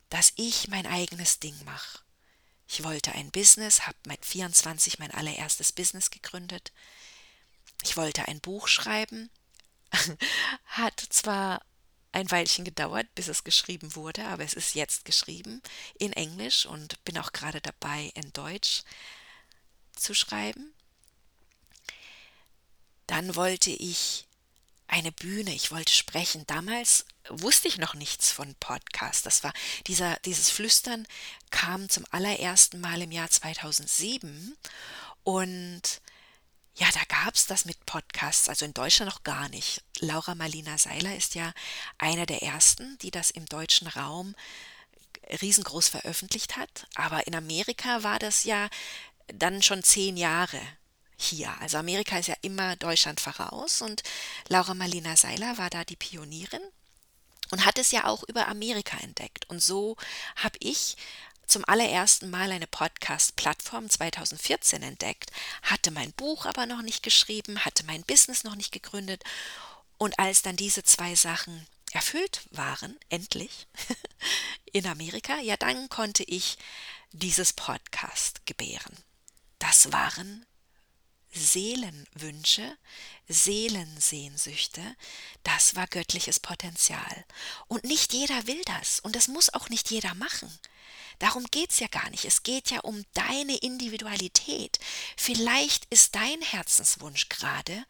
dass 0.08 0.32
ich 0.36 0.68
mein 0.68 0.86
eigenes 0.86 1.38
Ding 1.38 1.56
mache. 1.64 2.00
Ich 2.68 2.82
wollte 2.82 3.12
ein 3.12 3.30
Business, 3.30 3.86
habe 3.86 3.96
mit 4.06 4.24
24 4.24 4.98
mein 4.98 5.12
allererstes 5.12 5.72
Business 5.72 6.10
gegründet. 6.10 6.72
Ich 7.82 7.96
wollte 7.96 8.26
ein 8.26 8.40
Buch 8.40 8.66
schreiben. 8.66 9.30
Hat 10.64 10.98
zwar 11.10 11.64
ein 12.16 12.30
Weilchen 12.30 12.64
gedauert, 12.64 13.06
bis 13.14 13.28
es 13.28 13.44
geschrieben 13.44 13.94
wurde, 13.94 14.24
aber 14.24 14.42
es 14.42 14.54
ist 14.54 14.74
jetzt 14.74 15.04
geschrieben 15.04 15.62
in 15.98 16.14
Englisch 16.14 16.64
und 16.64 17.02
bin 17.04 17.18
auch 17.18 17.32
gerade 17.32 17.60
dabei, 17.60 18.10
in 18.14 18.32
Deutsch 18.32 18.82
zu 19.94 20.14
schreiben. 20.14 20.72
Dann 23.06 23.36
wollte 23.36 23.70
ich 23.70 24.24
eine 24.88 25.12
Bühne, 25.12 25.54
ich 25.54 25.70
wollte 25.72 25.92
sprechen. 25.92 26.46
Damals 26.46 27.04
wusste 27.28 27.68
ich 27.68 27.76
noch 27.76 27.92
nichts 27.92 28.32
von 28.32 28.54
Podcast. 28.54 29.26
Das 29.26 29.44
war 29.44 29.52
dieser, 29.86 30.16
dieses 30.24 30.48
Flüstern 30.48 31.06
kam 31.50 31.90
zum 31.90 32.06
allerersten 32.12 32.80
Mal 32.80 33.02
im 33.02 33.12
Jahr 33.12 33.28
2007 33.28 34.56
und 35.22 35.82
ja, 36.76 36.88
da 36.92 37.00
gab 37.08 37.34
es 37.34 37.46
das 37.46 37.64
mit 37.64 37.86
Podcasts, 37.86 38.48
also 38.48 38.64
in 38.66 38.74
Deutschland 38.74 39.10
noch 39.10 39.22
gar 39.22 39.48
nicht. 39.48 39.82
Laura 39.98 40.34
Marlina 40.34 40.76
Seiler 40.76 41.16
ist 41.16 41.34
ja 41.34 41.52
einer 41.96 42.26
der 42.26 42.42
ersten, 42.42 42.98
die 42.98 43.10
das 43.10 43.30
im 43.30 43.46
deutschen 43.46 43.88
Raum 43.88 44.34
riesengroß 45.40 45.88
veröffentlicht 45.88 46.56
hat. 46.56 46.86
Aber 46.94 47.26
in 47.26 47.34
Amerika 47.34 48.02
war 48.02 48.18
das 48.18 48.44
ja 48.44 48.68
dann 49.28 49.62
schon 49.62 49.82
zehn 49.82 50.18
Jahre 50.18 50.60
hier. 51.16 51.50
Also 51.60 51.78
Amerika 51.78 52.18
ist 52.18 52.28
ja 52.28 52.36
immer 52.42 52.76
Deutschland 52.76 53.20
voraus 53.20 53.80
und 53.80 54.02
Laura 54.48 54.74
Marlina 54.74 55.16
Seiler 55.16 55.56
war 55.56 55.70
da 55.70 55.82
die 55.84 55.96
Pionierin 55.96 56.60
und 57.50 57.64
hat 57.64 57.78
es 57.78 57.90
ja 57.90 58.04
auch 58.04 58.22
über 58.24 58.48
Amerika 58.48 58.98
entdeckt. 58.98 59.48
Und 59.48 59.62
so 59.62 59.96
habe 60.36 60.58
ich 60.60 60.96
zum 61.46 61.64
allerersten 61.64 62.30
Mal 62.30 62.50
eine 62.50 62.66
Podcast-Plattform 62.66 63.88
2014 63.88 64.82
entdeckt, 64.82 65.30
hatte 65.62 65.90
mein 65.90 66.12
Buch 66.12 66.46
aber 66.46 66.66
noch 66.66 66.82
nicht 66.82 67.02
geschrieben, 67.02 67.64
hatte 67.64 67.84
mein 67.84 68.02
Business 68.02 68.44
noch 68.44 68.56
nicht 68.56 68.72
gegründet. 68.72 69.22
Und 69.98 70.18
als 70.18 70.42
dann 70.42 70.56
diese 70.56 70.82
zwei 70.82 71.14
Sachen 71.14 71.66
erfüllt 71.92 72.42
waren, 72.50 72.98
endlich 73.08 73.66
in 74.72 74.86
Amerika, 74.86 75.38
ja, 75.38 75.56
dann 75.56 75.88
konnte 75.88 76.24
ich 76.24 76.58
dieses 77.12 77.52
Podcast 77.52 78.44
gebären. 78.46 78.96
Das 79.58 79.92
waren 79.92 80.44
Seelenwünsche, 81.32 82.76
Seelensehnsüchte, 83.28 84.82
das 85.42 85.74
war 85.74 85.86
göttliches 85.86 86.40
Potenzial. 86.40 87.24
Und 87.68 87.84
nicht 87.84 88.12
jeder 88.12 88.46
will 88.46 88.62
das 88.64 89.00
und 89.00 89.16
das 89.16 89.28
muss 89.28 89.52
auch 89.52 89.68
nicht 89.68 89.90
jeder 89.90 90.14
machen. 90.14 90.50
Darum 91.18 91.44
geht 91.44 91.70
es 91.70 91.80
ja 91.80 91.88
gar 91.88 92.08
nicht. 92.10 92.24
Es 92.24 92.42
geht 92.42 92.70
ja 92.70 92.80
um 92.80 93.04
deine 93.14 93.56
Individualität. 93.56 94.78
Vielleicht 95.16 95.86
ist 95.86 96.14
dein 96.14 96.42
Herzenswunsch 96.42 97.28
gerade, 97.28 97.84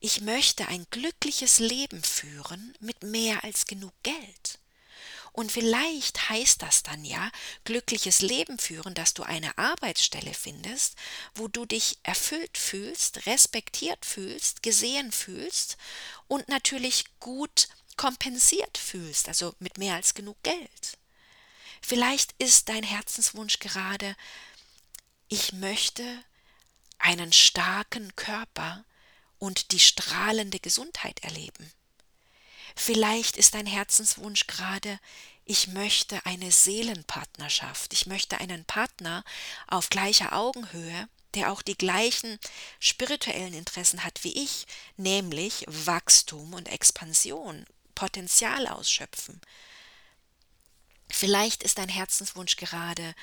ich 0.00 0.20
möchte 0.20 0.68
ein 0.68 0.86
glückliches 0.90 1.58
Leben 1.58 2.02
führen 2.02 2.74
mit 2.78 3.02
mehr 3.02 3.42
als 3.42 3.66
genug 3.66 3.92
Geld. 4.02 4.60
Und 5.32 5.52
vielleicht 5.52 6.30
heißt 6.30 6.62
das 6.62 6.82
dann 6.82 7.04
ja 7.04 7.30
glückliches 7.64 8.20
Leben 8.20 8.58
führen, 8.58 8.94
dass 8.94 9.14
du 9.14 9.22
eine 9.22 9.56
Arbeitsstelle 9.56 10.34
findest, 10.34 10.96
wo 11.34 11.46
du 11.46 11.64
dich 11.64 11.98
erfüllt 12.02 12.58
fühlst, 12.58 13.26
respektiert 13.26 14.04
fühlst, 14.04 14.64
gesehen 14.64 15.12
fühlst 15.12 15.76
und 16.26 16.48
natürlich 16.48 17.04
gut 17.20 17.68
kompensiert 17.96 18.78
fühlst, 18.78 19.28
also 19.28 19.54
mit 19.60 19.78
mehr 19.78 19.94
als 19.94 20.14
genug 20.14 20.42
Geld. 20.42 20.97
Vielleicht 21.80 22.34
ist 22.38 22.68
dein 22.68 22.82
Herzenswunsch 22.82 23.58
gerade, 23.58 24.16
ich 25.28 25.52
möchte 25.52 26.04
einen 26.98 27.32
starken 27.32 28.14
Körper 28.16 28.84
und 29.38 29.72
die 29.72 29.80
strahlende 29.80 30.58
Gesundheit 30.58 31.22
erleben. 31.22 31.72
Vielleicht 32.76 33.36
ist 33.36 33.54
dein 33.54 33.66
Herzenswunsch 33.66 34.46
gerade, 34.46 35.00
ich 35.44 35.68
möchte 35.68 36.24
eine 36.26 36.52
Seelenpartnerschaft, 36.52 37.92
ich 37.92 38.06
möchte 38.06 38.38
einen 38.38 38.64
Partner 38.64 39.24
auf 39.66 39.88
gleicher 39.88 40.32
Augenhöhe, 40.34 41.08
der 41.34 41.52
auch 41.52 41.62
die 41.62 41.76
gleichen 41.76 42.38
spirituellen 42.80 43.54
Interessen 43.54 44.04
hat 44.04 44.24
wie 44.24 44.42
ich, 44.44 44.66
nämlich 44.96 45.64
Wachstum 45.66 46.54
und 46.54 46.68
Expansion, 46.68 47.66
Potenzial 47.94 48.66
ausschöpfen. 48.66 49.40
Vielleicht 51.10 51.62
ist 51.62 51.78
dein 51.78 51.88
Herzenswunsch 51.88 52.56
gerade, 52.56 53.14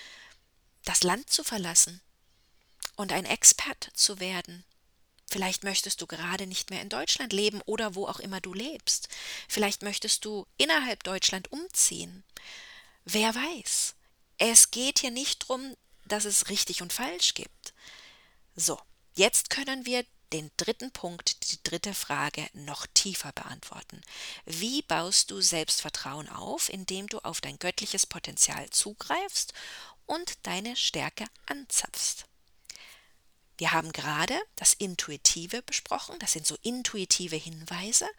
das 0.83 1.03
Land 1.03 1.29
zu 1.29 1.43
verlassen 1.43 2.01
und 2.95 3.11
ein 3.11 3.25
Expert 3.25 3.89
zu 3.93 4.19
werden, 4.19 4.65
Vielleicht 5.27 5.63
möchtest 5.63 6.01
du 6.01 6.07
gerade 6.07 6.47
nicht 6.47 6.69
mehr 6.69 6.81
in 6.81 6.89
Deutschland 6.89 7.33
leben 7.33 7.61
oder 7.65 7.95
wo 7.95 8.07
auch 8.07 8.19
immer 8.19 8.41
du 8.41 8.53
lebst. 8.53 9.09
Vielleicht 9.49 9.81
möchtest 9.81 10.23
du 10.25 10.45
innerhalb 10.57 11.03
Deutschland 11.03 11.51
umziehen. 11.51 12.23
Wer 13.05 13.33
weiß. 13.33 13.95
Es 14.37 14.71
geht 14.71 14.99
hier 14.99 15.11
nicht 15.11 15.43
darum, 15.43 15.75
dass 16.05 16.25
es 16.25 16.49
richtig 16.49 16.81
und 16.81 16.93
falsch 16.93 17.33
gibt. 17.33 17.73
So, 18.55 18.79
jetzt 19.15 19.49
können 19.49 19.85
wir 19.85 20.05
den 20.35 20.51
dritten 20.57 20.91
Punkt, 20.91 21.49
die 21.49 21.63
dritte 21.63 21.93
Frage 21.93 22.45
noch 22.51 22.85
tiefer 22.93 23.31
beantworten. 23.31 24.01
Wie 24.45 24.81
baust 24.81 25.31
du 25.31 25.39
Selbstvertrauen 25.39 26.27
auf, 26.27 26.67
indem 26.67 27.07
du 27.07 27.19
auf 27.19 27.39
dein 27.39 27.57
göttliches 27.57 28.05
Potenzial 28.05 28.69
zugreifst 28.69 29.53
und 30.05 30.37
deine 30.43 30.75
Stärke 30.75 31.23
anzapfst? 31.45 32.25
Wir 33.57 33.71
haben 33.71 33.93
gerade 33.93 34.37
das 34.57 34.73
Intuitive 34.73 35.61
besprochen, 35.61 36.19
das 36.19 36.33
sind 36.33 36.45
so 36.45 36.57
intuitive 36.63 37.37
Hinweise. 37.37 38.09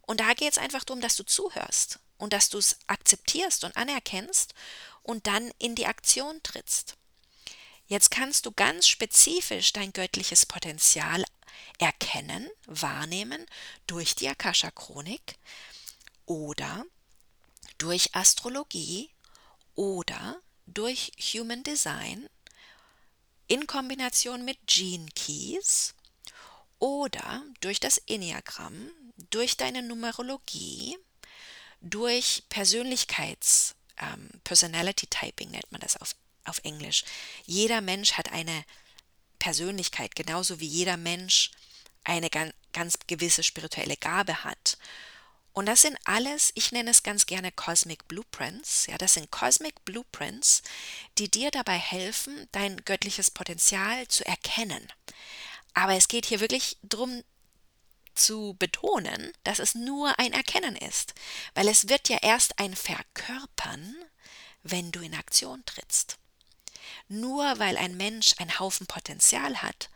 Und 0.00 0.20
da 0.20 0.32
geht 0.32 0.52
es 0.52 0.58
einfach 0.58 0.84
darum, 0.84 1.02
dass 1.02 1.16
du 1.16 1.24
zuhörst 1.24 1.98
und 2.16 2.32
dass 2.32 2.48
du 2.48 2.56
es 2.56 2.78
akzeptierst 2.86 3.64
und 3.64 3.76
anerkennst 3.76 4.54
und 5.02 5.26
dann 5.26 5.52
in 5.58 5.74
die 5.74 5.84
Aktion 5.84 6.42
trittst. 6.42 6.96
Jetzt 7.86 8.10
kannst 8.10 8.46
du 8.46 8.52
ganz 8.52 8.88
spezifisch 8.88 9.74
dein 9.74 9.92
göttliches 9.92 10.46
Potenzial 10.46 11.22
erkennen, 11.78 12.48
wahrnehmen 12.66 13.44
durch 13.86 14.14
die 14.14 14.28
Akasha-Chronik 14.28 15.36
oder 16.26 16.84
durch 17.78 18.14
Astrologie 18.14 19.10
oder 19.74 20.40
durch 20.66 21.12
Human 21.18 21.62
Design 21.62 22.28
in 23.46 23.66
Kombination 23.66 24.44
mit 24.44 24.58
Gene 24.66 25.06
Keys 25.14 25.94
oder 26.78 27.44
durch 27.60 27.80
das 27.80 27.98
Enneagramm, 27.98 28.90
durch 29.30 29.56
deine 29.56 29.82
Numerologie, 29.82 30.98
durch 31.80 32.42
Persönlichkeits, 32.48 33.74
ähm, 33.98 34.28
Personality 34.44 35.06
Typing 35.06 35.50
nennt 35.50 35.70
man 35.70 35.80
das 35.80 35.96
auf, 35.96 36.16
auf 36.44 36.60
Englisch. 36.64 37.04
Jeder 37.44 37.80
Mensch 37.80 38.14
hat 38.14 38.32
eine 38.32 38.64
Persönlichkeit, 39.46 40.16
genauso 40.16 40.58
wie 40.58 40.66
jeder 40.66 40.96
Mensch 40.96 41.52
eine 42.02 42.30
ganz, 42.72 42.98
gewisse 43.06 43.44
spirituelle 43.44 43.96
Gabe 43.96 44.42
hat. 44.42 44.76
Und 45.52 45.66
das 45.66 45.82
sind 45.82 45.96
alles, 46.02 46.50
ich 46.56 46.72
nenne 46.72 46.90
es 46.90 47.04
ganz 47.04 47.26
gerne 47.26 47.52
Cosmic 47.52 48.08
Blueprints. 48.08 48.86
Ja, 48.86 48.98
das 48.98 49.14
sind 49.14 49.30
Cosmic 49.30 49.84
Blueprints, 49.84 50.62
die 51.18 51.30
dir 51.30 51.52
dabei 51.52 51.78
helfen, 51.78 52.48
dein 52.50 52.84
göttliches 52.84 53.30
Potenzial 53.30 54.08
zu 54.08 54.26
erkennen. 54.26 54.84
Aber 55.74 55.94
es 55.94 56.08
geht 56.08 56.26
hier 56.26 56.40
wirklich 56.40 56.76
darum 56.82 57.22
zu 58.16 58.56
betonen, 58.58 59.32
dass 59.44 59.60
es 59.60 59.76
nur 59.76 60.18
ein 60.18 60.32
Erkennen 60.32 60.74
ist, 60.74 61.14
weil 61.54 61.68
es 61.68 61.88
wird 61.88 62.08
ja 62.08 62.18
erst 62.20 62.58
ein 62.58 62.74
Verkörpern, 62.74 63.94
wenn 64.64 64.90
du 64.90 65.02
in 65.02 65.14
Aktion 65.14 65.64
trittst. 65.66 66.18
Nur 67.08 67.58
weil 67.58 67.76
ein 67.76 67.96
Mensch 67.96 68.34
einen 68.38 68.58
Haufen 68.58 68.86
Potenzial 68.86 69.62
hat, 69.62 69.90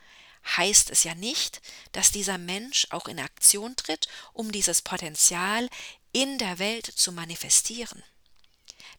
heißt 0.57 0.91
es 0.91 1.05
ja 1.05 1.15
nicht, 1.15 1.61
dass 1.93 2.13
dieser 2.13 2.39
Mensch 2.39 2.87
auch 2.91 3.09
in 3.09 3.19
Aktion 3.19 3.77
tritt, 3.77 4.09
um 4.33 4.53
dieses 4.53 4.83
Potenzial 4.83 5.69
in 6.13 6.39
der 6.39 6.59
Welt 6.59 6.87
zu 6.87 7.13
manifestieren. 7.13 8.03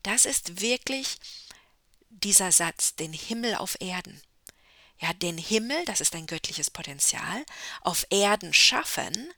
Das 0.04 0.26
ist 0.26 0.62
wirklich 0.62 1.18
dieser 2.10 2.52
Satz, 2.52 2.96
den 2.96 3.14
Himmel 3.14 3.56
auf 3.56 3.78
Erden. 3.80 4.22
Ja, 5.00 5.14
den 5.14 5.38
Himmel, 5.38 5.84
das 5.86 6.00
ist 6.00 6.14
ein 6.16 6.28
göttliches 6.28 6.70
Potenzial, 6.70 7.44
auf 7.82 8.06
Erden 8.12 8.54
schaffen, 8.54 9.34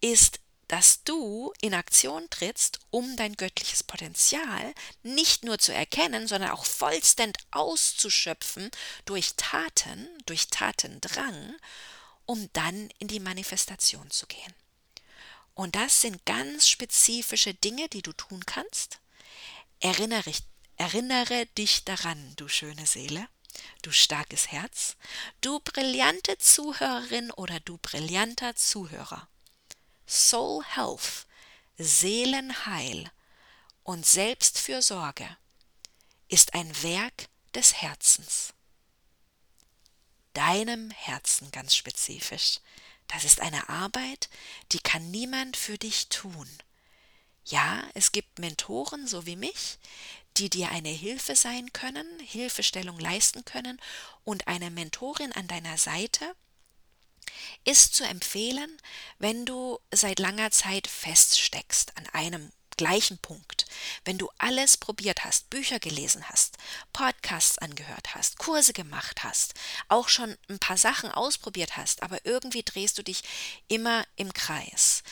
ist 0.00 0.40
dass 0.72 1.04
du 1.04 1.52
in 1.60 1.74
Aktion 1.74 2.30
trittst, 2.30 2.80
um 2.88 3.14
dein 3.18 3.34
göttliches 3.34 3.82
Potenzial 3.82 4.74
nicht 5.02 5.44
nur 5.44 5.58
zu 5.58 5.70
erkennen, 5.74 6.26
sondern 6.26 6.50
auch 6.50 6.64
vollstend 6.64 7.36
auszuschöpfen 7.50 8.70
durch 9.04 9.34
Taten, 9.36 10.08
durch 10.24 10.48
Tatendrang, 10.48 11.56
um 12.24 12.48
dann 12.54 12.88
in 12.98 13.06
die 13.06 13.20
Manifestation 13.20 14.10
zu 14.10 14.26
gehen. 14.26 14.54
Und 15.52 15.76
das 15.76 16.00
sind 16.00 16.24
ganz 16.24 16.66
spezifische 16.66 17.52
Dinge, 17.52 17.90
die 17.90 18.00
du 18.00 18.14
tun 18.14 18.46
kannst. 18.46 18.98
Erinnere, 19.80 20.32
erinnere 20.78 21.44
dich 21.58 21.84
daran, 21.84 22.32
du 22.36 22.48
schöne 22.48 22.86
Seele, 22.86 23.28
du 23.82 23.92
starkes 23.92 24.50
Herz, 24.50 24.96
du 25.42 25.60
brillante 25.60 26.38
Zuhörerin 26.38 27.30
oder 27.32 27.60
du 27.60 27.76
brillanter 27.76 28.56
Zuhörer. 28.56 29.28
Soul 30.06 30.62
Health, 30.64 31.26
Seelenheil 31.78 33.10
und 33.82 34.06
Selbstfürsorge 34.06 35.36
ist 36.28 36.54
ein 36.54 36.82
Werk 36.82 37.28
des 37.54 37.74
Herzens. 37.82 38.54
Deinem 40.34 40.90
Herzen 40.90 41.50
ganz 41.50 41.74
spezifisch. 41.74 42.60
Das 43.08 43.24
ist 43.24 43.40
eine 43.40 43.68
Arbeit, 43.68 44.30
die 44.72 44.78
kann 44.78 45.10
niemand 45.10 45.56
für 45.56 45.76
dich 45.76 46.08
tun. 46.08 46.48
Ja, 47.44 47.82
es 47.94 48.12
gibt 48.12 48.38
Mentoren 48.38 49.06
so 49.06 49.26
wie 49.26 49.36
mich, 49.36 49.78
die 50.36 50.48
dir 50.48 50.70
eine 50.70 50.88
Hilfe 50.88 51.36
sein 51.36 51.72
können, 51.72 52.06
Hilfestellung 52.20 52.98
leisten 52.98 53.44
können 53.44 53.80
und 54.24 54.46
eine 54.46 54.70
Mentorin 54.70 55.32
an 55.32 55.48
deiner 55.48 55.76
Seite, 55.76 56.34
ist 57.64 57.94
zu 57.94 58.04
empfehlen, 58.04 58.76
wenn 59.18 59.44
du 59.44 59.78
seit 59.92 60.18
langer 60.18 60.50
Zeit 60.50 60.86
feststeckst 60.86 61.96
an 61.96 62.06
einem 62.12 62.52
gleichen 62.76 63.18
Punkt, 63.18 63.66
wenn 64.04 64.18
du 64.18 64.28
alles 64.38 64.76
probiert 64.76 65.24
hast, 65.24 65.50
Bücher 65.50 65.78
gelesen 65.78 66.28
hast, 66.28 66.56
Podcasts 66.92 67.58
angehört 67.58 68.14
hast, 68.14 68.38
Kurse 68.38 68.72
gemacht 68.72 69.24
hast, 69.24 69.54
auch 69.88 70.08
schon 70.08 70.36
ein 70.48 70.58
paar 70.58 70.78
Sachen 70.78 71.10
ausprobiert 71.10 71.76
hast, 71.76 72.02
aber 72.02 72.24
irgendwie 72.24 72.62
drehst 72.62 72.98
du 72.98 73.04
dich 73.04 73.22
immer 73.68 74.04
im 74.16 74.32
Kreis, 74.32 75.02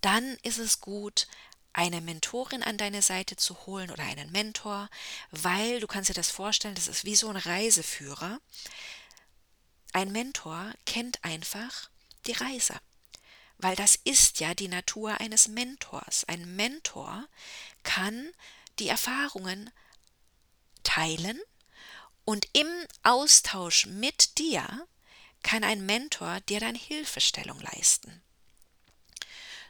dann 0.00 0.36
ist 0.42 0.58
es 0.58 0.80
gut, 0.80 1.26
eine 1.72 2.00
Mentorin 2.00 2.62
an 2.62 2.78
deine 2.78 3.02
Seite 3.02 3.36
zu 3.36 3.66
holen 3.66 3.90
oder 3.90 4.02
einen 4.02 4.32
Mentor, 4.32 4.88
weil 5.30 5.80
du 5.80 5.86
kannst 5.86 6.10
dir 6.10 6.14
das 6.14 6.30
vorstellen, 6.30 6.74
das 6.74 6.88
ist 6.88 7.04
wie 7.04 7.14
so 7.14 7.28
ein 7.28 7.36
Reiseführer. 7.36 8.40
Ein 9.92 10.12
Mentor 10.12 10.72
kennt 10.86 11.22
einfach 11.24 11.90
die 12.26 12.32
Reise. 12.32 12.80
Weil 13.58 13.76
das 13.76 13.96
ist 14.04 14.40
ja 14.40 14.54
die 14.54 14.68
Natur 14.68 15.20
eines 15.20 15.48
Mentors. 15.48 16.24
Ein 16.24 16.56
Mentor 16.56 17.26
kann 17.82 18.30
die 18.78 18.88
Erfahrungen 18.88 19.70
teilen 20.82 21.38
und 22.24 22.48
im 22.52 22.68
Austausch 23.02 23.86
mit 23.86 24.38
dir 24.38 24.86
kann 25.42 25.64
ein 25.64 25.84
Mentor 25.84 26.40
dir 26.40 26.60
dann 26.60 26.74
Hilfestellung 26.74 27.60
leisten. 27.60 28.22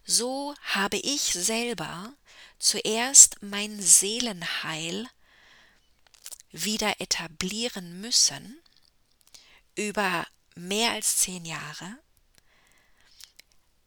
So 0.04 0.54
habe 0.62 0.96
ich 0.98 1.32
selber 1.32 2.12
zuerst 2.58 3.42
mein 3.42 3.80
Seelenheil 3.80 5.08
wieder 6.52 7.00
etablieren 7.00 8.00
müssen 8.00 8.60
über 9.76 10.26
mehr 10.54 10.92
als 10.92 11.18
zehn 11.18 11.44
Jahre 11.44 11.98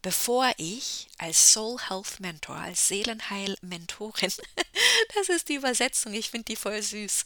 bevor 0.03 0.51
ich 0.57 1.07
als 1.17 1.53
Soul 1.53 1.79
Health 1.87 2.19
Mentor, 2.19 2.57
als 2.57 2.87
Seelenheil-Mentorin, 2.89 4.31
das 5.15 5.29
ist 5.29 5.49
die 5.49 5.55
Übersetzung, 5.55 6.13
ich 6.13 6.29
finde 6.29 6.45
die 6.45 6.55
voll 6.55 6.79
süß, 6.83 7.25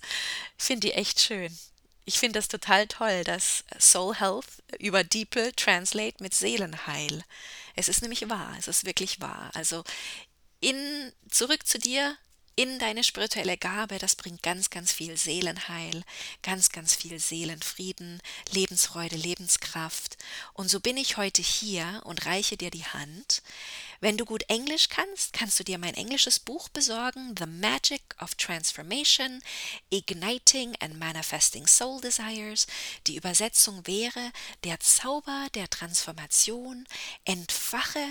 finde 0.57 0.87
die 0.87 0.93
echt 0.93 1.19
schön. 1.19 1.57
Ich 2.05 2.19
finde 2.19 2.39
das 2.39 2.47
total 2.47 2.87
toll, 2.87 3.25
dass 3.25 3.65
Soul 3.79 4.15
Health 4.15 4.63
über 4.79 5.03
Deeple 5.03 5.53
translate 5.53 6.23
mit 6.23 6.33
Seelenheil. 6.33 7.25
Es 7.75 7.89
ist 7.89 8.01
nämlich 8.01 8.29
wahr, 8.29 8.55
es 8.57 8.69
ist 8.69 8.85
wirklich 8.85 9.19
wahr. 9.19 9.51
Also 9.53 9.83
in 10.61 11.11
zurück 11.29 11.67
zu 11.67 11.79
dir, 11.79 12.15
in 12.57 12.79
deine 12.79 13.03
spirituelle 13.03 13.55
Gabe, 13.55 13.99
das 13.99 14.15
bringt 14.15 14.41
ganz, 14.41 14.71
ganz 14.71 14.91
viel 14.91 15.15
Seelenheil, 15.15 16.03
ganz, 16.41 16.71
ganz 16.71 16.95
viel 16.95 17.19
Seelenfrieden, 17.19 18.19
Lebensfreude, 18.49 19.15
Lebenskraft. 19.15 20.17
Und 20.53 20.67
so 20.67 20.79
bin 20.79 20.97
ich 20.97 21.17
heute 21.17 21.43
hier 21.43 22.01
und 22.03 22.25
reiche 22.25 22.57
dir 22.57 22.71
die 22.71 22.83
Hand. 22.83 23.43
Wenn 23.99 24.17
du 24.17 24.25
gut 24.25 24.43
Englisch 24.47 24.89
kannst, 24.89 25.33
kannst 25.33 25.59
du 25.59 25.63
dir 25.63 25.77
mein 25.77 25.93
englisches 25.93 26.39
Buch 26.39 26.67
besorgen, 26.69 27.35
The 27.37 27.45
Magic 27.45 28.01
of 28.19 28.33
Transformation, 28.33 29.43
Igniting 29.91 30.75
and 30.79 30.97
Manifesting 30.97 31.67
Soul 31.67 32.01
Desires. 32.01 32.65
Die 33.05 33.17
Übersetzung 33.17 33.85
wäre 33.85 34.31
Der 34.63 34.79
Zauber 34.79 35.47
der 35.53 35.69
Transformation, 35.69 36.87
entfache 37.23 38.05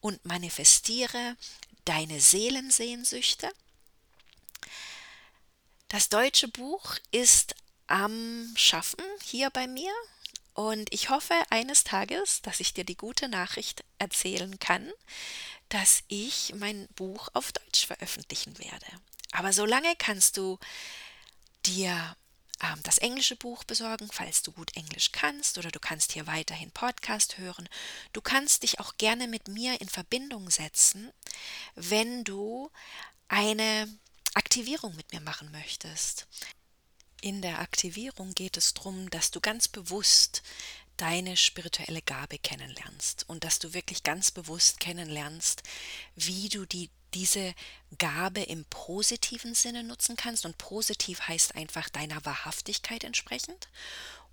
und 0.00 0.24
manifestiere 0.24 1.36
deine 1.84 2.20
Seelensehnsüchte. 2.20 3.48
Das 5.92 6.08
deutsche 6.08 6.48
Buch 6.48 6.96
ist 7.10 7.54
am 7.86 8.50
Schaffen 8.56 9.04
hier 9.24 9.50
bei 9.50 9.66
mir 9.66 9.92
und 10.54 10.90
ich 10.90 11.10
hoffe 11.10 11.34
eines 11.50 11.84
Tages, 11.84 12.40
dass 12.40 12.60
ich 12.60 12.72
dir 12.72 12.84
die 12.84 12.96
gute 12.96 13.28
Nachricht 13.28 13.84
erzählen 13.98 14.58
kann, 14.58 14.90
dass 15.68 16.02
ich 16.08 16.54
mein 16.56 16.88
Buch 16.96 17.28
auf 17.34 17.52
Deutsch 17.52 17.86
veröffentlichen 17.86 18.58
werde. 18.58 18.86
Aber 19.32 19.52
solange 19.52 19.94
kannst 19.98 20.38
du 20.38 20.58
dir 21.66 22.16
ähm, 22.62 22.82
das 22.84 22.96
englische 22.96 23.36
Buch 23.36 23.62
besorgen, 23.64 24.08
falls 24.10 24.42
du 24.42 24.52
gut 24.52 24.74
Englisch 24.74 25.12
kannst, 25.12 25.58
oder 25.58 25.70
du 25.70 25.78
kannst 25.78 26.12
hier 26.12 26.26
weiterhin 26.26 26.70
Podcast 26.70 27.36
hören. 27.36 27.68
Du 28.14 28.22
kannst 28.22 28.62
dich 28.62 28.80
auch 28.80 28.96
gerne 28.96 29.28
mit 29.28 29.48
mir 29.48 29.78
in 29.82 29.90
Verbindung 29.90 30.48
setzen, 30.48 31.12
wenn 31.74 32.24
du 32.24 32.70
eine 33.28 33.88
Aktivierung 34.52 34.94
mit 34.96 35.10
mir 35.14 35.22
machen 35.22 35.50
möchtest. 35.50 36.26
In 37.22 37.40
der 37.40 37.60
Aktivierung 37.60 38.34
geht 38.34 38.58
es 38.58 38.74
darum, 38.74 39.08
dass 39.08 39.30
du 39.30 39.40
ganz 39.40 39.66
bewusst 39.66 40.42
deine 40.98 41.38
spirituelle 41.38 42.02
Gabe 42.02 42.36
kennenlernst 42.36 43.26
und 43.30 43.44
dass 43.44 43.60
du 43.60 43.72
wirklich 43.72 44.02
ganz 44.02 44.30
bewusst 44.30 44.78
kennenlernst, 44.78 45.62
wie 46.16 46.50
du 46.50 46.66
die, 46.66 46.90
diese 47.14 47.54
Gabe 47.96 48.42
im 48.42 48.66
positiven 48.66 49.54
Sinne 49.54 49.84
nutzen 49.84 50.16
kannst. 50.16 50.44
Und 50.44 50.58
positiv 50.58 51.22
heißt 51.28 51.54
einfach 51.54 51.88
deiner 51.88 52.22
Wahrhaftigkeit 52.26 53.04
entsprechend. 53.04 53.70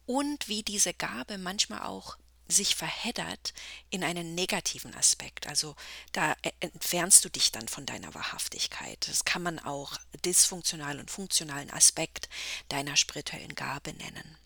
Und 0.05 0.49
wie 0.49 0.63
diese 0.63 0.93
Gabe 0.93 1.37
manchmal 1.37 1.83
auch 1.83 2.17
sich 2.49 2.75
verheddert 2.75 3.53
in 3.89 4.03
einen 4.03 4.35
negativen 4.35 4.93
Aspekt. 4.95 5.47
Also 5.47 5.75
da 6.11 6.35
e-, 6.43 6.51
entfernst 6.59 7.23
du 7.23 7.29
dich 7.29 7.51
dann 7.51 7.67
von 7.67 7.85
deiner 7.85 8.13
Wahrhaftigkeit. 8.13 9.07
Das 9.07 9.23
kann 9.23 9.43
man 9.43 9.59
auch 9.59 9.97
dysfunktionalen 10.25 10.99
und 10.99 11.11
funktionalen 11.11 11.71
Aspekt 11.71 12.27
deiner 12.67 12.97
spirituellen 12.97 13.55
Gabe 13.55 13.93
nennen. 13.93 14.37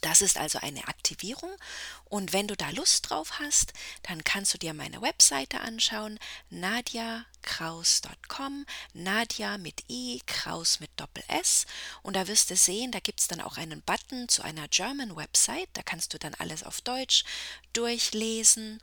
Das 0.00 0.22
ist 0.22 0.38
also 0.38 0.58
eine 0.60 0.88
Aktivierung. 0.88 1.50
Und 2.04 2.32
wenn 2.32 2.48
du 2.48 2.56
da 2.56 2.70
Lust 2.70 3.10
drauf 3.10 3.38
hast, 3.38 3.74
dann 4.02 4.24
kannst 4.24 4.52
du 4.54 4.58
dir 4.58 4.74
meine 4.74 5.00
Webseite 5.02 5.60
anschauen, 5.60 6.18
nadiakraus.com, 6.50 8.66
Nadia 8.94 9.58
mit 9.58 9.84
I, 9.88 10.20
Kraus 10.26 10.80
mit 10.80 10.90
Doppel 10.96 11.22
S. 11.28 11.66
Und 12.02 12.16
da 12.16 12.26
wirst 12.26 12.50
du 12.50 12.56
sehen, 12.56 12.90
da 12.92 13.00
gibt 13.00 13.20
es 13.20 13.28
dann 13.28 13.40
auch 13.40 13.56
einen 13.58 13.82
Button 13.82 14.28
zu 14.28 14.42
einer 14.42 14.66
German 14.68 15.16
Website, 15.16 15.68
da 15.74 15.82
kannst 15.82 16.14
du 16.14 16.18
dann 16.18 16.34
alles 16.34 16.64
auf 16.64 16.80
Deutsch 16.80 17.24
durchlesen. 17.72 18.80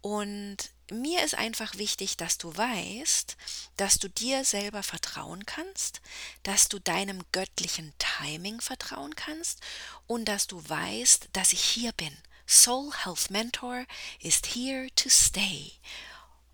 Und 0.00 0.70
mir 0.90 1.24
ist 1.24 1.34
einfach 1.34 1.76
wichtig, 1.76 2.16
dass 2.16 2.38
du 2.38 2.54
weißt, 2.56 3.36
dass 3.76 3.98
du 3.98 4.08
dir 4.08 4.44
selber 4.44 4.82
vertrauen 4.82 5.46
kannst, 5.46 6.00
dass 6.42 6.68
du 6.68 6.78
deinem 6.78 7.22
göttlichen 7.32 7.92
Timing 7.98 8.60
vertrauen 8.60 9.16
kannst 9.16 9.60
und 10.06 10.26
dass 10.26 10.46
du 10.46 10.62
weißt, 10.68 11.28
dass 11.32 11.52
ich 11.52 11.62
hier 11.62 11.92
bin. 11.92 12.16
Soul 12.46 12.92
Health 13.04 13.30
Mentor 13.30 13.84
ist 14.20 14.54
here 14.54 14.88
to 14.94 15.08
stay. 15.08 15.72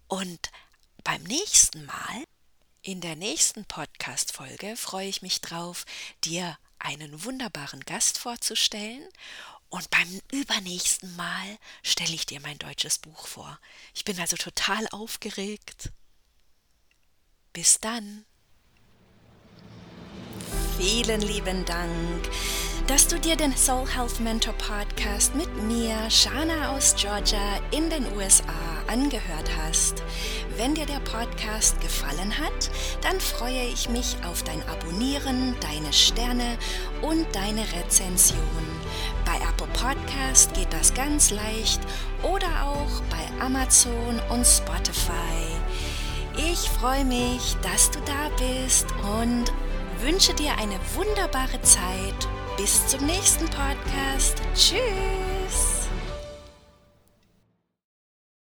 Und 0.07 0.51
beim 1.03 1.23
nächsten 1.25 1.85
Mal, 1.85 2.25
in 2.83 3.01
der 3.01 3.17
nächsten 3.17 3.65
Podcast-Folge, 3.65 4.77
freue 4.77 5.09
ich 5.09 5.23
mich 5.23 5.41
drauf, 5.41 5.85
dir 6.25 6.59
einen 6.79 7.25
wunderbaren 7.25 7.81
Gast 7.81 8.19
vorzustellen 8.19 9.07
und 9.71 9.89
beim 9.91 10.21
übernächsten 10.33 11.15
Mal 11.17 11.59
stelle 11.83 12.15
ich 12.15 12.27
dir 12.27 12.41
mein 12.41 12.59
deutsches 12.59 12.99
Buch 12.99 13.27
vor. 13.27 13.59
Ich 13.95 14.05
bin 14.05 14.19
also 14.21 14.37
total 14.37 14.87
aufgeregt. 14.91 15.91
Bis 17.53 17.79
dann. 17.81 18.25
Vielen 20.79 21.21
lieben 21.21 21.65
Dank, 21.65 22.31
dass 22.87 23.07
du 23.07 23.21
dir 23.21 23.37
den 23.37 23.57
Soul 23.57 23.87
Health 23.89 24.19
Mentor 24.21 24.55
Podcast 24.55 25.35
mit 25.35 25.55
mir, 25.65 26.11
Shana 26.11 26.75
aus 26.75 26.95
Georgia 26.97 27.61
in 27.71 27.91
den 27.91 28.11
USA 28.17 28.83
angehört 28.89 29.51
hast. 29.59 30.03
Wenn 30.57 30.75
dir 30.75 30.87
der 30.87 31.01
Podcast 31.01 31.81
gefallen 31.81 32.39
hat, 32.39 32.71
dann 33.03 33.21
freue 33.21 33.67
ich 33.67 33.89
mich 33.89 34.17
auf 34.25 34.43
dein 34.43 34.63
Abonnieren, 34.69 35.55
deine 35.61 35.93
Sterne 35.93 36.59
und 37.03 37.27
deine 37.35 37.65
Rezension. 37.73 38.39
Bei 39.25 39.37
Apple 39.37 39.67
Podcast 39.73 40.55
geht 40.55 40.73
das 40.73 40.95
ganz 40.95 41.31
leicht 41.31 41.81
oder 42.23 42.49
auch 42.65 43.03
bei 43.11 43.45
Amazon 43.45 44.21
und 44.31 44.45
Spotify. 44.47 45.13
Ich 46.37 46.69
freue 46.71 47.05
mich, 47.05 47.57
dass 47.63 47.91
du 47.91 47.99
da 48.01 48.31
bist 48.39 48.87
und 49.21 49.45
wünsche 50.01 50.35
dir 50.35 50.53
eine 50.59 50.79
wunderbare 50.95 51.61
Zeit. 51.63 52.29
Bis 52.57 52.87
zum 52.87 53.07
nächsten 53.07 53.47
Podcast. 53.47 54.41
Tschüss. 54.55 55.40